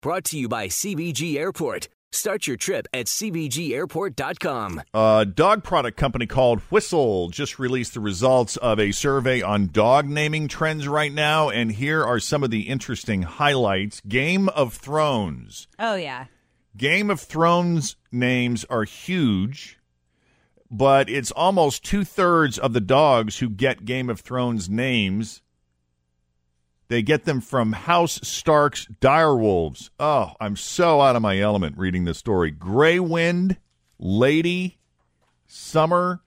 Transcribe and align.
brought 0.00 0.24
to 0.24 0.38
you 0.38 0.48
by 0.48 0.68
CVG 0.68 1.36
Airport. 1.36 1.88
Start 2.12 2.46
your 2.46 2.56
trip 2.56 2.88
at 2.92 3.06
CVGAirport.com. 3.06 4.82
A 4.92 5.26
dog 5.26 5.62
product 5.62 5.96
company 5.96 6.26
called 6.26 6.60
Whistle 6.62 7.28
just 7.28 7.58
released 7.58 7.94
the 7.94 8.00
results 8.00 8.56
of 8.56 8.80
a 8.80 8.90
survey 8.90 9.42
on 9.42 9.68
dog 9.68 10.08
naming 10.08 10.48
trends 10.48 10.88
right 10.88 11.12
now, 11.12 11.50
and 11.50 11.70
here 11.70 12.04
are 12.04 12.18
some 12.18 12.42
of 12.42 12.50
the 12.50 12.62
interesting 12.62 13.22
highlights. 13.22 14.00
Game 14.08 14.48
of 14.48 14.74
Thrones. 14.74 15.68
Oh 15.78 15.94
yeah. 15.94 16.26
Game 16.76 17.10
of 17.10 17.20
Thrones 17.20 17.96
names 18.10 18.64
are 18.64 18.84
huge, 18.84 19.78
but 20.70 21.08
it's 21.08 21.30
almost 21.30 21.84
two 21.84 22.04
thirds 22.04 22.58
of 22.58 22.72
the 22.72 22.80
dogs 22.80 23.38
who 23.38 23.48
get 23.48 23.84
Game 23.84 24.10
of 24.10 24.20
Thrones 24.20 24.68
names. 24.68 25.42
They 26.90 27.02
get 27.02 27.24
them 27.24 27.40
from 27.40 27.72
House 27.72 28.18
Stark's 28.24 28.84
direwolves. 29.00 29.90
Oh, 30.00 30.32
I'm 30.40 30.56
so 30.56 31.00
out 31.00 31.14
of 31.14 31.22
my 31.22 31.38
element 31.38 31.78
reading 31.78 32.02
this 32.04 32.18
story. 32.18 32.50
Grey 32.50 32.98
Wind, 32.98 33.58
Lady, 34.00 34.80
Summer, 35.46 36.20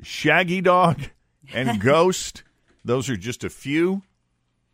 Shaggydog, 0.00 1.10
and 1.52 1.78
Ghost. 1.78 2.42
Those 2.82 3.10
are 3.10 3.18
just 3.18 3.44
a 3.44 3.50
few. 3.50 4.00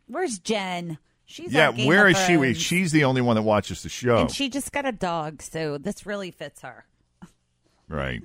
Where's 0.07 0.39
Jen? 0.39 0.97
She's 1.25 1.51
yeah, 1.51 1.71
where 1.71 2.07
is 2.07 2.17
she? 2.19 2.37
Thrones. 2.37 2.57
She's 2.57 2.93
the 2.93 3.03
only 3.03 3.19
one 3.19 3.35
that 3.35 3.41
watches 3.41 3.83
the 3.83 3.89
show. 3.89 4.19
And 4.19 4.31
she 4.31 4.47
just 4.47 4.71
got 4.71 4.85
a 4.85 4.93
dog, 4.93 5.41
so 5.41 5.77
this 5.77 6.05
really 6.05 6.31
fits 6.31 6.61
her. 6.61 6.85
Right. 7.89 8.23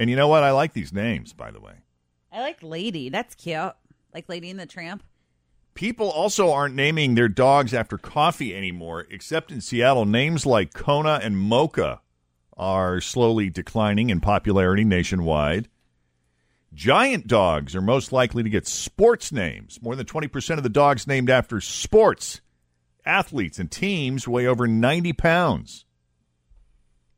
And 0.00 0.08
you 0.08 0.16
know 0.16 0.28
what? 0.28 0.42
I 0.42 0.52
like 0.52 0.72
these 0.72 0.90
names, 0.90 1.34
by 1.34 1.50
the 1.50 1.60
way. 1.60 1.74
I 2.32 2.40
like 2.40 2.62
Lady. 2.62 3.10
That's 3.10 3.34
cute. 3.34 3.74
Like 4.14 4.26
Lady 4.30 4.48
and 4.48 4.58
the 4.58 4.64
Tramp. 4.64 5.02
People 5.74 6.08
also 6.08 6.52
aren't 6.52 6.76
naming 6.76 7.14
their 7.14 7.28
dogs 7.28 7.74
after 7.74 7.98
coffee 7.98 8.54
anymore, 8.54 9.06
except 9.10 9.50
in 9.50 9.60
Seattle. 9.60 10.04
Names 10.04 10.46
like 10.46 10.72
Kona 10.72 11.18
and 11.20 11.36
Mocha 11.36 12.00
are 12.56 13.00
slowly 13.00 13.50
declining 13.50 14.08
in 14.08 14.20
popularity 14.20 14.84
nationwide. 14.84 15.68
Giant 16.72 17.26
dogs 17.26 17.74
are 17.74 17.80
most 17.80 18.12
likely 18.12 18.42
to 18.44 18.50
get 18.50 18.66
sports 18.68 19.32
names. 19.32 19.80
More 19.82 19.96
than 19.96 20.06
20% 20.06 20.56
of 20.56 20.62
the 20.62 20.68
dogs 20.68 21.06
named 21.06 21.28
after 21.28 21.60
sports, 21.60 22.40
athletes, 23.04 23.58
and 23.58 23.70
teams 23.70 24.28
weigh 24.28 24.46
over 24.46 24.68
90 24.68 25.12
pounds. 25.12 25.86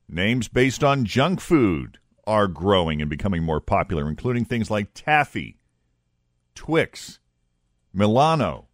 Names 0.08 0.48
based 0.48 0.82
on 0.82 1.04
junk 1.04 1.40
food 1.40 1.98
are 2.26 2.48
growing 2.48 3.00
and 3.00 3.10
becoming 3.10 3.42
more 3.42 3.60
popular, 3.60 4.08
including 4.08 4.44
things 4.44 4.70
like 4.70 4.94
Taffy, 4.94 5.58
Twix, 6.54 7.18
Milano. 7.96 8.68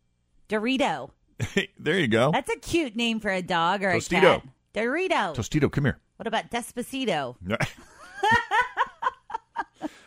Dorito. 0.48 1.10
there 1.78 1.98
you 1.98 2.08
go. 2.08 2.32
That's 2.32 2.50
a 2.50 2.58
cute 2.58 2.96
name 2.96 3.20
for 3.20 3.30
a 3.30 3.40
dog 3.40 3.84
or 3.84 3.92
Tostito. 3.92 4.18
a 4.18 4.20
cat. 4.20 4.42
Dorito. 4.74 5.34
Tostito, 5.34 5.70
come 5.70 5.84
here. 5.84 5.98
what 6.16 6.26
about 6.26 6.50
Despacito? 6.50 7.36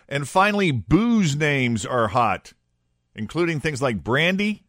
and 0.10 0.28
finally, 0.28 0.72
booze 0.72 1.36
names 1.36 1.86
are 1.86 2.10
hot, 2.10 2.54
including 3.16 3.62
things 3.62 3.82
like 3.82 4.04
brandy, 4.04 4.64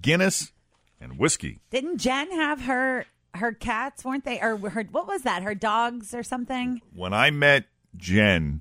Guinness, 0.00 0.52
and 1.00 1.18
whiskey. 1.18 1.60
Didn't 1.70 1.98
Jen 1.98 2.30
have 2.32 2.62
her 2.62 3.06
her 3.34 3.52
cats, 3.52 4.04
weren't 4.04 4.24
they? 4.24 4.40
Or 4.40 4.56
her 4.70 4.82
what 4.90 5.06
was 5.06 5.22
that? 5.22 5.42
Her 5.42 5.54
dogs 5.54 6.12
or 6.12 6.22
something? 6.22 6.82
When 6.92 7.14
I 7.14 7.30
met 7.30 7.64
Jen 7.96 8.60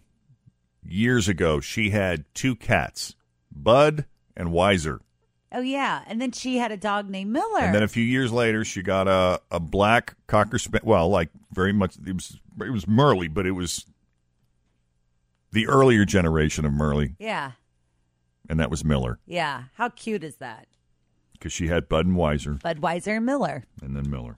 years 0.82 1.28
ago, 1.28 1.60
she 1.60 1.90
had 1.90 2.24
two 2.34 2.56
cats, 2.56 3.16
Bud 3.52 4.06
and 4.38 4.52
Wiser. 4.52 5.02
Oh 5.56 5.62
yeah. 5.62 6.04
And 6.06 6.22
then 6.22 6.34
she 6.34 6.58
had 6.58 6.74
a 6.74 6.78
dog 6.78 7.10
named 7.10 7.32
Miller. 7.32 7.62
And 7.62 7.74
then 7.74 7.82
a 7.82 7.88
few 7.88 8.04
years 8.04 8.32
later, 8.32 8.66
she 8.66 8.82
got 8.82 9.08
a, 9.08 9.40
a 9.50 9.60
black 9.60 10.16
cocker 10.28 10.60
spaniel. 10.60 10.90
Well, 10.90 11.10
like 11.10 11.30
very 11.54 11.72
much, 11.72 11.96
it 12.06 12.14
was 12.14 12.38
it 12.62 12.72
was 12.72 12.86
Merle, 12.88 13.30
but 13.30 13.48
it 13.48 13.52
was 13.52 13.86
the 15.54 15.66
earlier 15.68 16.04
generation 16.04 16.66
of 16.66 16.74
Merle, 16.74 17.08
yeah. 17.18 17.52
and 18.50 18.60
that 18.60 18.70
was 18.70 18.84
Miller 18.84 19.20
Yeah. 19.26 19.64
How 19.76 19.88
cute 19.90 20.24
is 20.24 20.36
that? 20.38 20.68
because 21.32 21.54
she 21.54 21.68
had 21.68 21.88
Bud 21.88 22.06
and 22.06 22.16
Wiser, 22.16 22.56
Budweiser 22.56 23.18
and 23.18 23.26
Miller. 23.26 23.66
and 23.82 23.96
then 23.96 24.10
Miller. 24.10 24.38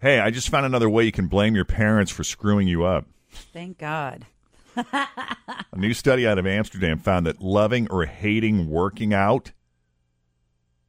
Hey, 0.00 0.20
I 0.20 0.30
just 0.30 0.50
found 0.50 0.66
another 0.66 0.90
way 0.90 1.04
you 1.04 1.12
can 1.12 1.28
blame 1.28 1.54
your 1.54 1.64
parents 1.64 2.12
for 2.12 2.24
screwing 2.24 2.68
you 2.68 2.84
up. 2.84 3.06
Thank 3.30 3.78
God. 3.78 4.26
A 4.76 5.76
new 5.76 5.94
study 5.94 6.26
out 6.26 6.38
of 6.38 6.46
Amsterdam 6.46 6.98
found 6.98 7.26
that 7.26 7.40
loving 7.40 7.88
or 7.90 8.06
hating 8.06 8.68
working 8.68 9.12
out 9.14 9.52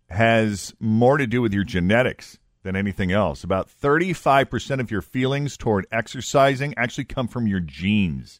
has 0.09 0.73
more 0.79 1.18
to 1.18 1.28
do 1.28 1.41
with 1.41 1.53
your 1.53 1.63
genetics 1.63 2.38
than 2.63 2.75
anything 2.75 3.12
else. 3.12 3.44
About 3.44 3.69
35% 3.69 4.79
of 4.79 4.91
your 4.91 5.01
feelings 5.01 5.57
toward 5.57 5.88
exercising 5.91 6.73
actually 6.78 7.06
come 7.06 7.28
from 7.28 7.47
your 7.47 7.59
genes. 7.59 8.40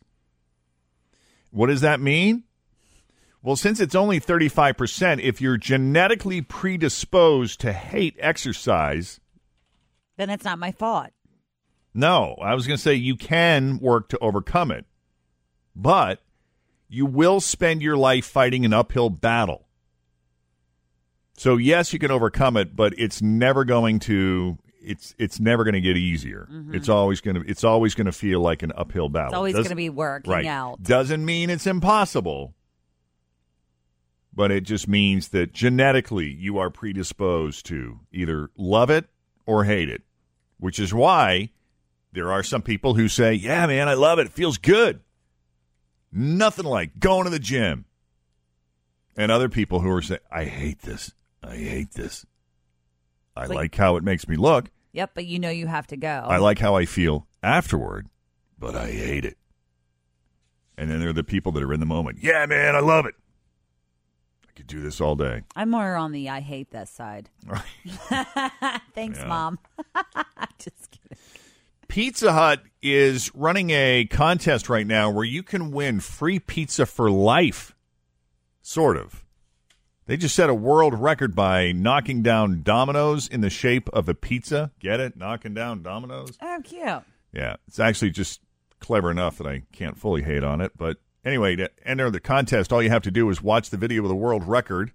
What 1.51 1.67
does 1.67 1.81
that 1.81 2.00
mean? 2.00 2.44
Well, 3.41 3.56
since 3.56 3.79
it's 3.79 3.95
only 3.95 4.19
35%, 4.19 5.21
if 5.21 5.39
you're 5.39 5.57
genetically 5.57 6.41
predisposed 6.41 7.59
to 7.62 7.71
hate 7.74 8.15
exercise, 8.19 9.19
Then 10.18 10.30
it's 10.31 10.44
not 10.45 10.57
my 10.59 10.71
fault. 10.71 11.12
no, 11.94 12.36
I 12.41 12.56
was 12.56 12.65
going 12.68 12.77
to 12.77 12.81
say 12.81 12.95
you 12.95 13.15
can 13.15 13.77
work 13.80 14.09
to 14.09 14.18
overcome 14.19 14.71
it, 14.71 14.86
but 15.75 16.22
you 16.88 17.06
will 17.06 17.39
spend 17.39 17.81
your 17.81 17.98
life 17.98 18.25
fighting 18.25 18.66
an 18.66 18.74
uphill 18.74 19.10
battle. 19.10 19.68
So 21.38 21.57
yes, 21.57 21.92
you 21.92 22.00
can 22.00 22.12
overcome 22.12 22.57
it, 22.57 22.75
but 22.75 22.94
it's 22.98 23.22
never 23.22 23.66
going 23.66 24.00
to 24.01 24.57
it's 24.81 25.16
it's 25.18 25.39
never 25.39 25.63
going 25.63 25.74
to 25.74 25.81
get 25.81 25.98
easier. 25.98 26.48
It's 26.72 26.89
always 26.89 27.19
going 27.19 27.36
to 27.36 27.50
it's 27.50 27.63
always 27.63 27.95
going 27.95 28.06
to 28.06 28.12
feel 28.12 28.39
like 28.39 28.63
an 28.63 28.72
uphill 28.75 29.10
battle. 29.10 29.42
Mm-hmm. 29.42 29.48
It's 29.48 29.56
always 29.56 29.68
going 29.68 29.69
to 29.69 29.75
be 29.75 29.89
working 29.89 30.31
right. 30.31 30.45
out. 30.45 30.81
Doesn't 30.81 31.25
mean 31.25 31.50
it's 31.50 31.68
impossible, 31.68 32.54
but 34.33 34.51
it 34.51 34.62
just 34.62 34.88
means 34.88 35.30
that 35.30 35.54
genetically 35.54 36.30
you 36.30 36.57
are 36.57 36.69
predisposed 36.69 37.66
to 37.68 38.00
either 38.12 38.50
love 38.57 38.89
it 38.89 39.06
or 39.45 39.63
hate 39.63 39.89
it, 39.89 40.04
which 40.60 40.80
is 40.80 40.94
why 40.94 41.50
there 42.13 42.31
are 42.31 42.44
some 42.44 42.62
people 42.62 42.94
who 42.94 43.07
say, 43.10 43.33
"Yeah, 43.33 43.66
man, 43.68 43.89
I 43.89 43.95
love 43.95 44.19
it. 44.19 44.27
It 44.27 44.33
feels 44.33 44.57
good." 44.57 45.01
Nothing 46.17 46.65
like 46.65 47.00
going 47.00 47.25
to 47.25 47.29
the 47.29 47.39
gym. 47.39 47.85
and 49.17 49.31
other 49.31 49.47
people 49.47 49.79
who 49.79 49.89
are 49.91 50.01
saying, 50.01 50.19
"I 50.31 50.44
hate 50.45 50.81
this. 50.81 51.13
I 51.44 51.56
hate 51.56 51.91
this. 51.91 52.25
I 53.35 53.45
Like- 53.45 53.56
like 53.56 53.75
how 53.75 53.95
it 53.95 54.03
makes 54.03 54.27
me 54.27 54.35
look. 54.35 54.69
Yep, 54.91 55.12
but 55.13 55.25
you 55.25 55.39
know 55.39 55.50
you 55.50 55.67
have 55.67 55.88
to 55.88 55.95
go. 55.97 56.25
I 56.27 56.35
like 56.38 56.59
how 56.59 56.75
I 56.75 56.85
feel 56.85 57.25
afterward, 57.41 58.07
but 58.59 58.75
I 58.75 58.91
hate 58.91 59.23
it." 59.23 59.38
And 60.77 60.89
then 60.91 61.00
there 61.00 61.09
are 61.09 61.13
the 61.13 61.23
people 61.23 61.53
that 61.53 61.63
are 61.63 61.71
in 61.71 61.79
the 61.79 61.85
moment. 61.85 62.19
Yeah, 62.21 62.45
man, 62.45 62.75
I 62.75 62.79
love 62.79 63.06
it. 63.06 63.15
I 64.50 64.51
could 64.53 64.67
do 64.67 64.81
this 64.81 65.00
all 65.00 65.15
day. 65.15 65.44
I'm 65.56 65.69
more 65.69 65.95
on 65.95 66.12
the 66.12 66.27
I 66.29 66.41
hate 66.41 66.71
this 66.71 66.89
side. 66.89 67.29
Thanks, 68.94 69.19
mom. 69.25 69.59
Just 70.59 70.91
kidding. 70.91 71.17
Pizza 71.88 72.34
Hut 72.34 72.62
is 72.82 73.34
running 73.34 73.70
a 73.72 74.06
contest 74.10 74.70
right 74.70 74.86
now 74.86 75.10
where 75.10 75.24
you 75.24 75.44
can 75.44 75.72
win 75.72 76.00
free 76.00 76.40
pizza 76.40 76.86
for 76.86 77.10
life. 77.10 77.76
Sort 78.62 78.98
of. 78.98 79.24
They 80.08 80.18
just 80.18 80.36
set 80.36 80.50
a 80.50 80.54
world 80.54 80.94
record 80.94 81.36
by 81.36 81.72
knocking 81.72 82.22
down 82.22 82.62
dominoes 82.62 83.28
in 83.28 83.42
the 83.42 83.50
shape 83.50 83.90
of 83.90 84.08
a 84.08 84.14
pizza. 84.14 84.72
Get 84.80 85.00
it? 85.00 85.18
Knocking 85.18 85.54
down 85.54 85.82
dominoes? 85.82 86.38
Oh, 86.42 86.60
cute. 86.64 87.04
Yeah, 87.34 87.56
it's 87.68 87.80
actually 87.80 88.12
just 88.12 88.40
clever 88.80 89.10
enough 89.10 89.38
that 89.40 89.48
I 89.48 89.64
can't 89.72 89.98
fully 89.98 90.22
hate 90.22 90.44
on 90.44 90.62
it. 90.62 90.74
But 90.78 90.98
anyway, 91.24 91.56
to 91.56 91.72
enter 91.84 92.12
the 92.12 92.20
contest, 92.20 92.72
all 92.72 92.84
you 92.84 92.92
have 92.92 93.02
to 93.04 93.12
do 93.12 93.30
is 93.30 93.42
watch 93.42 93.72
the 93.72 93.78
video 93.78 94.04
of 94.04 94.10
the 94.10 94.16
world 94.16 94.48
record 94.48 94.92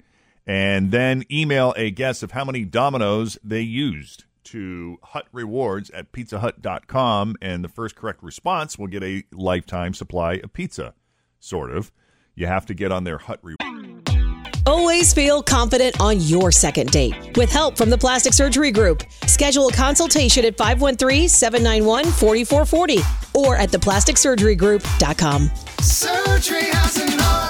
and 0.46 0.90
then 0.90 1.24
email 1.30 1.74
a 1.76 1.90
guess 1.90 2.22
of 2.22 2.30
how 2.30 2.44
many 2.44 2.64
dominoes 2.64 3.36
they 3.42 3.60
used 3.60 4.24
to 4.44 4.98
Hut 5.02 5.26
Rewards 5.32 5.90
at 5.90 6.12
pizzahut.com. 6.12 7.36
And 7.40 7.64
the 7.64 7.68
first 7.68 7.96
correct 7.96 8.22
response 8.22 8.78
will 8.78 8.86
get 8.86 9.02
a 9.02 9.24
lifetime 9.32 9.94
supply 9.94 10.34
of 10.34 10.52
pizza, 10.52 10.94
sort 11.38 11.70
of. 11.70 11.90
You 12.34 12.46
have 12.46 12.66
to 12.66 12.74
get 12.74 12.92
on 12.92 13.04
their 13.04 13.16
Hut 13.18 13.40
Rewards. 13.42 13.64
Always 14.66 15.12
feel 15.12 15.42
confident 15.42 16.00
on 16.00 16.20
your 16.20 16.52
second 16.52 16.90
date. 16.90 17.36
With 17.36 17.50
help 17.50 17.76
from 17.76 17.90
the 17.90 17.98
Plastic 17.98 18.32
Surgery 18.32 18.70
Group, 18.70 19.02
schedule 19.26 19.66
a 19.68 19.72
consultation 19.72 20.44
at 20.44 20.56
513-791-4440 20.56 23.34
or 23.34 23.56
at 23.56 23.70
theplasticsurgerygroup.com. 23.70 25.50
Surgery 25.80 26.66
has 26.66 26.96
an 26.98 27.18
art. 27.20 27.49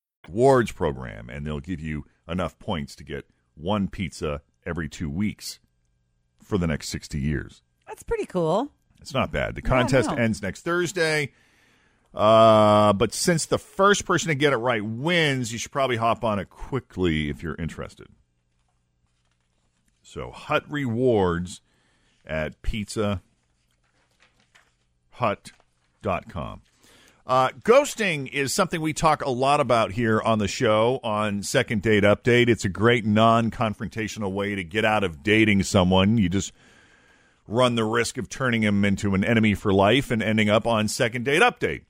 Rewards 0.31 0.71
program, 0.71 1.29
and 1.29 1.45
they'll 1.45 1.59
give 1.59 1.79
you 1.79 2.05
enough 2.27 2.57
points 2.59 2.95
to 2.95 3.03
get 3.03 3.25
one 3.55 3.87
pizza 3.87 4.41
every 4.65 4.87
two 4.89 5.09
weeks 5.09 5.59
for 6.41 6.57
the 6.57 6.67
next 6.67 6.89
60 6.89 7.19
years. 7.19 7.61
That's 7.87 8.03
pretty 8.03 8.25
cool. 8.25 8.71
It's 9.01 9.13
not 9.13 9.31
bad. 9.31 9.55
The 9.55 9.61
Yeah, 9.63 9.69
contest 9.69 10.09
no. 10.09 10.15
ends 10.15 10.41
next 10.41 10.61
Thursday. 10.61 11.33
Uh, 12.13 12.93
but 12.93 13.13
since 13.13 13.45
the 13.45 13.57
first 13.57 14.05
person 14.05 14.27
to 14.29 14.35
get 14.35 14.53
it 14.53 14.57
right 14.57 14.83
wins, 14.83 15.51
you 15.53 15.57
should 15.59 15.71
probably 15.71 15.97
hop 15.97 16.23
on 16.23 16.39
it 16.39 16.49
quickly 16.49 17.29
if 17.29 17.41
you're 17.41 17.55
interested. 17.55 18.07
So, 20.03 20.31
Hut 20.31 20.63
Rewards 20.69 21.61
at 22.25 22.61
pizzahut.com. 22.61 23.21
Uh, 27.31 27.47
ghosting 27.63 28.27
is 28.27 28.53
something 28.53 28.81
we 28.81 28.91
talk 28.91 29.23
a 29.23 29.29
lot 29.29 29.61
about 29.61 29.93
here 29.93 30.21
on 30.21 30.37
the 30.37 30.49
show 30.49 30.99
on 31.01 31.41
Second 31.41 31.81
Date 31.81 32.03
Update. 32.03 32.49
It's 32.49 32.65
a 32.65 32.69
great 32.69 33.05
non 33.05 33.51
confrontational 33.51 34.33
way 34.33 34.53
to 34.53 34.65
get 34.65 34.83
out 34.83 35.05
of 35.05 35.23
dating 35.23 35.63
someone. 35.63 36.17
You 36.17 36.27
just 36.27 36.51
run 37.47 37.75
the 37.75 37.85
risk 37.85 38.17
of 38.17 38.27
turning 38.27 38.63
him 38.63 38.83
into 38.83 39.15
an 39.15 39.23
enemy 39.23 39.53
for 39.53 39.71
life 39.71 40.11
and 40.11 40.21
ending 40.21 40.49
up 40.49 40.67
on 40.67 40.89
Second 40.89 41.23
Date 41.23 41.41
Update. 41.41 41.83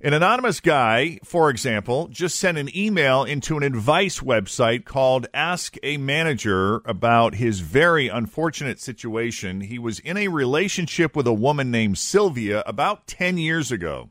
An 0.00 0.14
anonymous 0.14 0.60
guy, 0.60 1.18
for 1.22 1.50
example, 1.50 2.08
just 2.08 2.40
sent 2.40 2.56
an 2.56 2.74
email 2.74 3.24
into 3.24 3.58
an 3.58 3.62
advice 3.62 4.20
website 4.20 4.86
called 4.86 5.26
Ask 5.34 5.76
a 5.82 5.98
Manager 5.98 6.76
about 6.86 7.34
his 7.34 7.60
very 7.60 8.08
unfortunate 8.08 8.80
situation. 8.80 9.60
He 9.60 9.78
was 9.78 9.98
in 9.98 10.16
a 10.16 10.28
relationship 10.28 11.14
with 11.14 11.26
a 11.26 11.34
woman 11.34 11.70
named 11.70 11.98
Sylvia 11.98 12.62
about 12.64 13.06
10 13.06 13.36
years 13.36 13.70
ago. 13.70 14.08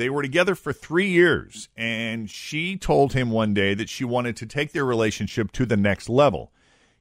They 0.00 0.08
were 0.08 0.22
together 0.22 0.54
for 0.54 0.72
three 0.72 1.10
years, 1.10 1.68
and 1.76 2.30
she 2.30 2.78
told 2.78 3.12
him 3.12 3.30
one 3.30 3.52
day 3.52 3.74
that 3.74 3.90
she 3.90 4.02
wanted 4.02 4.34
to 4.38 4.46
take 4.46 4.72
their 4.72 4.86
relationship 4.86 5.52
to 5.52 5.66
the 5.66 5.76
next 5.76 6.08
level. 6.08 6.52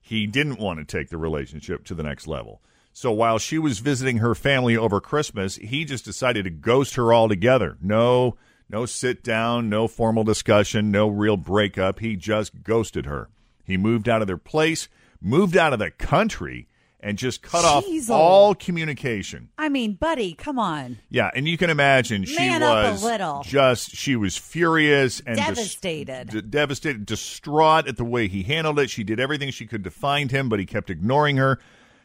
He 0.02 0.28
didn't 0.28 0.60
want 0.60 0.80
to 0.80 0.98
take 0.98 1.08
the 1.08 1.18
relationship 1.18 1.86
to 1.86 1.96
the 1.96 2.04
next 2.04 2.28
level. 2.28 2.62
So 2.92 3.14
while 3.14 3.38
she 3.38 3.58
was 3.58 3.80
visiting 3.80 4.18
her 4.18 4.36
family 4.36 4.76
over 4.76 5.00
Christmas, 5.00 5.56
he 5.56 5.86
just 5.86 6.04
decided 6.04 6.44
to 6.44 6.50
ghost 6.50 6.96
her 6.96 7.14
altogether. 7.14 7.78
No, 7.82 8.36
no 8.70 8.86
sit 8.86 9.24
down, 9.24 9.70
no 9.70 9.88
formal 9.88 10.26
discussion, 10.26 10.92
no 10.92 11.08
real 11.08 11.38
breakup. 11.38 12.00
He 12.00 12.18
just 12.18 12.64
ghosted 12.66 13.06
her. 13.06 13.30
He 13.64 13.78
moved 13.78 14.10
out 14.10 14.20
of 14.20 14.28
their 14.28 14.36
place, 14.36 14.90
moved 15.22 15.56
out 15.56 15.72
of 15.72 15.80
the 15.80 15.92
country, 15.92 16.68
and 17.02 17.18
just 17.18 17.42
cut 17.42 17.64
Jeez, 17.64 18.10
off 18.10 18.10
all 18.10 18.56
communication. 18.56 19.50
I 19.58 19.70
mean, 19.70 19.94
buddy, 19.94 20.34
come 20.34 20.60
on. 20.60 20.98
Yeah, 21.10 21.32
and 21.34 21.48
you 21.48 21.58
can 21.58 21.70
imagine 21.70 22.26
she 22.26 22.36
Man 22.38 22.62
was 22.62 23.46
just 23.46 23.96
she 23.96 24.16
was 24.16 24.38
furious 24.38 25.22
and 25.26 25.38
Devastated. 25.38 26.30
d- 26.30 26.42
devastated, 26.42 27.06
distraught 27.06 27.88
at 27.88 27.98
the 27.98 28.04
way 28.06 28.28
he 28.28 28.44
handled 28.44 28.80
it. 28.80 28.90
She 28.90 29.04
did 29.04 29.20
everything 29.20 29.52
she 29.52 29.66
could 29.66 29.84
to 29.84 29.92
find 29.92 30.32
him, 30.32 30.50
but 30.50 30.60
he 30.60 30.66
kept 30.66 30.90
ignoring 30.90 31.38
her. 31.38 31.60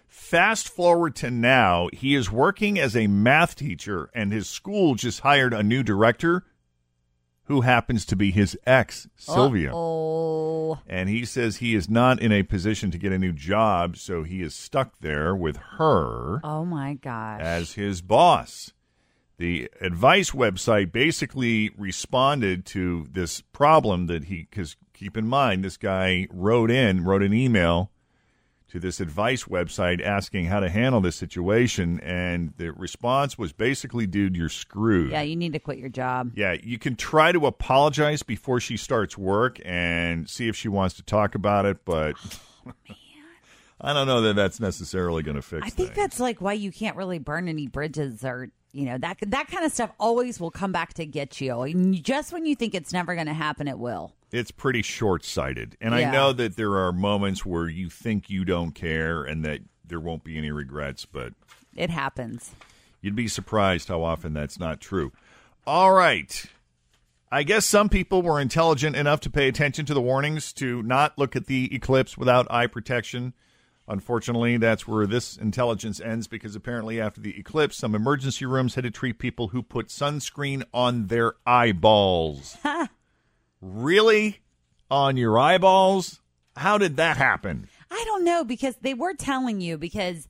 Fast 0.06 0.69
forward 0.69 1.17
to 1.17 1.31
now, 1.31 1.88
he 1.93 2.14
is 2.14 2.31
working 2.31 2.79
as 2.79 2.94
a 2.94 3.08
math 3.08 3.56
teacher, 3.56 4.11
and 4.14 4.32
his 4.32 4.49
school 4.49 4.94
just 4.94 5.20
hired 5.20 5.52
a 5.52 5.62
new 5.62 5.82
director 5.82 6.44
who 7.44 7.61
happens 7.61 8.05
to 8.06 8.17
be 8.17 8.31
his 8.31 8.56
ex, 8.67 9.06
Sylvia. 9.17 9.70
Oh, 9.75 10.79
And 10.86 11.08
he 11.08 11.24
says 11.24 11.56
he 11.56 11.74
is 11.74 11.89
not 11.91 12.20
in 12.20 12.32
a 12.32 12.43
position 12.43 12.91
to 12.91 12.98
get 12.98 13.13
a 13.13 13.19
new 13.19 13.32
job, 13.32 13.96
so 13.96 14.22
he 14.22 14.43
is 14.43 14.55
stuck 14.55 14.98
there 15.01 15.36
with 15.36 15.56
her 15.79 16.41
oh 16.43 16.65
my 16.65 16.94
gosh. 16.94 17.41
as 17.41 17.74
his 17.74 18.01
boss. 18.01 18.72
The 19.36 19.69
advice 19.81 20.31
website 20.31 20.93
basically 20.93 21.70
responded 21.77 22.65
to 22.67 23.08
this 23.10 23.41
problem 23.41 24.06
that 24.06 24.24
he, 24.24 24.46
because 24.48 24.77
keep 24.93 25.17
in 25.17 25.27
mind, 25.27 25.65
this 25.65 25.77
guy 25.77 26.29
wrote 26.31 26.70
in, 26.70 27.05
wrote 27.05 27.22
an 27.22 27.34
email 27.34 27.91
to 28.74 28.81
this 28.81 28.98
advice 28.98 29.44
website 29.44 30.02
asking 30.04 30.46
how 30.46 30.58
to 30.58 30.69
handle 30.69 31.00
this 31.00 31.14
situation. 31.14 32.00
And 32.00 32.52
the 32.56 32.72
response 32.72 33.38
was 33.38 33.52
basically, 33.52 34.04
dude, 34.08 34.34
you're 34.34 34.48
screwed. 34.48 35.12
yeah, 35.12 35.22
you 35.22 35.36
need 35.36 35.52
to 35.52 35.60
quit 35.60 35.78
your 35.78 35.88
job. 35.88 36.32
Yeah, 36.34 36.56
you 36.60 36.81
can 36.81 36.96
try 36.96 37.31
to 37.31 37.46
apologize 37.46 38.24
before 38.24 38.58
she 38.58 38.76
starts 38.76 39.16
work 39.16 39.60
and 39.64 40.28
see 40.28 40.48
if 40.48 40.56
she 40.56 40.66
wants 40.66 40.96
to 40.96 41.04
talk 41.04 41.36
about 41.36 41.66
it, 41.66 41.84
but 41.84 42.16
oh, 42.66 42.72
I 43.81 43.93
don't 43.93 44.08
know 44.08 44.22
that 44.22 44.34
that's 44.34 44.58
necessarily 44.58 45.22
going 45.22 45.36
to 45.36 45.43
fix 45.43 45.64
I 45.64 45.70
think 45.70 45.90
things. 45.90 45.96
that's 45.96 46.19
like 46.19 46.40
why 46.40 46.54
you 46.54 46.72
can't 46.72 46.96
really 46.96 47.20
burn 47.20 47.46
any 47.46 47.69
bridges 47.69 48.24
or 48.24 48.48
you 48.72 48.86
know 48.86 48.98
that 48.98 49.19
that 49.28 49.46
kind 49.46 49.64
of 49.64 49.70
stuff 49.70 49.93
always 50.00 50.40
will 50.40 50.50
come 50.50 50.72
back 50.72 50.94
to 50.94 51.06
get 51.06 51.40
you. 51.40 51.62
And 51.62 52.02
just 52.02 52.32
when 52.32 52.44
you 52.44 52.56
think 52.56 52.74
it's 52.74 52.93
never 52.93 53.14
going 53.14 53.28
to 53.28 53.34
happen, 53.34 53.69
it 53.69 53.78
will. 53.78 54.12
It's 54.34 54.50
pretty 54.50 54.82
short-sighted. 54.82 55.76
And 55.81 55.94
i 55.94 56.10
know 56.10 56.32
that 56.32 56.56
there 56.56 56.76
are 56.76 56.93
moments 56.93 57.46
where 57.46 57.69
you 57.69 57.88
think 57.88 58.29
you 58.29 58.44
don't 58.44 58.72
care 58.72 59.22
and 59.22 59.44
that 59.44 59.60
there 59.86 60.00
won't 60.00 60.24
be 60.24 60.36
any 60.36 60.50
regrets 60.50 61.05
but 61.06 61.32
It 61.76 61.91
happens. 61.91 62.53
you'd 63.00 63.14
be 63.17 63.29
surprised 63.29 63.88
how 63.88 64.03
often 64.03 64.32
that's 64.34 64.58
not 64.58 64.81
true. 64.81 65.12
All 65.67 65.93
right. 65.93 66.44
I 67.32 67.43
guess 67.43 67.67
some 67.67 67.88
people 67.88 68.22
were 68.22 68.41
intelligent 68.41 68.94
enough 68.96 69.20
to 69.20 69.31
pay 69.31 69.48
attention 69.48 69.86
to 69.86 69.94
the 69.94 70.00
warnings 70.00 70.53
to 70.55 70.82
not 70.82 71.19
look 71.19 71.34
at 71.36 71.46
the 71.46 71.74
eclipse 71.74 72.17
without 72.17 72.46
eye 72.50 72.67
protection. 72.69 73.32
Unfortunately 73.88 74.56
that's 74.56 74.88
where 74.88 75.06
this 75.06 75.36
intelligence 75.36 76.00
ends 76.00 76.26
because 76.26 76.56
apparently 76.56 77.00
after 77.00 77.20
the 77.20 77.38
eclipse 77.38 77.76
some 77.76 77.94
emergency 77.94 78.46
rooms 78.46 78.74
had 78.74 78.84
to 78.84 78.91
treat 78.91 79.19
people 79.19 79.48
who 79.48 79.62
put 79.62 79.88
sunscreen 79.88 80.62
on 80.72 81.08
their 81.08 81.34
eyeballs 81.46 82.56
really 83.65 84.41
on 84.91 85.17
your 85.17 85.39
eyeballs 85.39 86.21
how 86.56 86.79
did 86.79 86.97
that 86.97 87.17
happen 87.17 87.69
I 87.91 88.03
don't 88.06 88.25
know 88.25 88.44
because 88.44 88.77
they 88.83 88.94
were 88.94 89.15
telling 89.15 89.61
you 89.61 89.79
because 89.79 90.29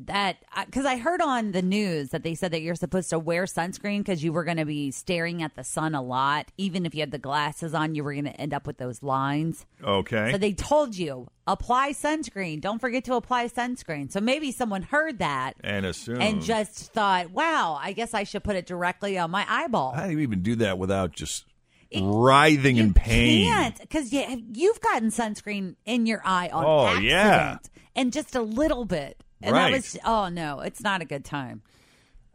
that 0.00 0.36
uh, 0.54 0.64
because 0.66 0.84
I 0.84 0.96
heard 0.96 1.20
on 1.22 1.52
the 1.52 1.62
news 1.62 2.10
that 2.10 2.22
they 2.22 2.34
said 2.34 2.50
that 2.52 2.60
you're 2.60 2.74
supposed 2.74 3.10
to 3.10 3.18
wear 3.18 3.44
sunscreen 3.44 3.98
because 3.98 4.22
you 4.22 4.32
were 4.32 4.44
going 4.44 4.58
to 4.58 4.66
be 4.66 4.90
staring 4.90 5.42
at 5.42 5.54
the 5.54 5.64
sun 5.64 5.94
a 5.94 6.02
lot. 6.02 6.48
Even 6.58 6.84
if 6.84 6.94
you 6.94 7.00
had 7.00 7.12
the 7.12 7.18
glasses 7.18 7.74
on, 7.74 7.94
you 7.94 8.04
were 8.04 8.12
going 8.12 8.26
to 8.26 8.40
end 8.40 8.52
up 8.52 8.66
with 8.66 8.76
those 8.76 9.02
lines. 9.02 9.64
Okay. 9.82 10.32
So 10.32 10.38
they 10.38 10.52
told 10.52 10.96
you 10.96 11.28
apply 11.46 11.92
sunscreen. 11.92 12.60
Don't 12.60 12.80
forget 12.80 13.04
to 13.04 13.14
apply 13.14 13.48
sunscreen. 13.48 14.10
So 14.12 14.20
maybe 14.20 14.52
someone 14.52 14.82
heard 14.82 15.18
that 15.20 15.54
and 15.62 15.86
assume. 15.86 16.20
and 16.20 16.42
just 16.42 16.92
thought, 16.92 17.30
"Wow, 17.30 17.78
I 17.80 17.92
guess 17.92 18.12
I 18.12 18.24
should 18.24 18.44
put 18.44 18.56
it 18.56 18.66
directly 18.66 19.16
on 19.16 19.30
my 19.30 19.46
eyeball." 19.48 19.92
How 19.92 20.06
do 20.06 20.12
you 20.12 20.18
even 20.18 20.42
do 20.42 20.56
that 20.56 20.76
without 20.76 21.12
just 21.12 21.46
writhing 21.94 22.76
in 22.78 22.94
pain? 22.94 23.46
Can't 23.46 23.78
because 23.80 24.12
you, 24.12 24.24
you've 24.52 24.80
gotten 24.80 25.10
sunscreen 25.10 25.76
in 25.84 26.06
your 26.06 26.20
eye 26.24 26.48
on 26.52 26.64
Oh, 26.64 26.86
accident 26.86 27.08
yeah. 27.10 27.56
and 27.94 28.12
just 28.12 28.34
a 28.34 28.42
little 28.42 28.84
bit. 28.84 29.22
And 29.42 29.52
Right. 29.52 29.70
that 29.70 29.76
was 29.76 29.96
oh 30.04 30.28
no, 30.28 30.60
it's 30.60 30.80
not 30.82 31.02
a 31.02 31.04
good 31.04 31.24
time. 31.24 31.62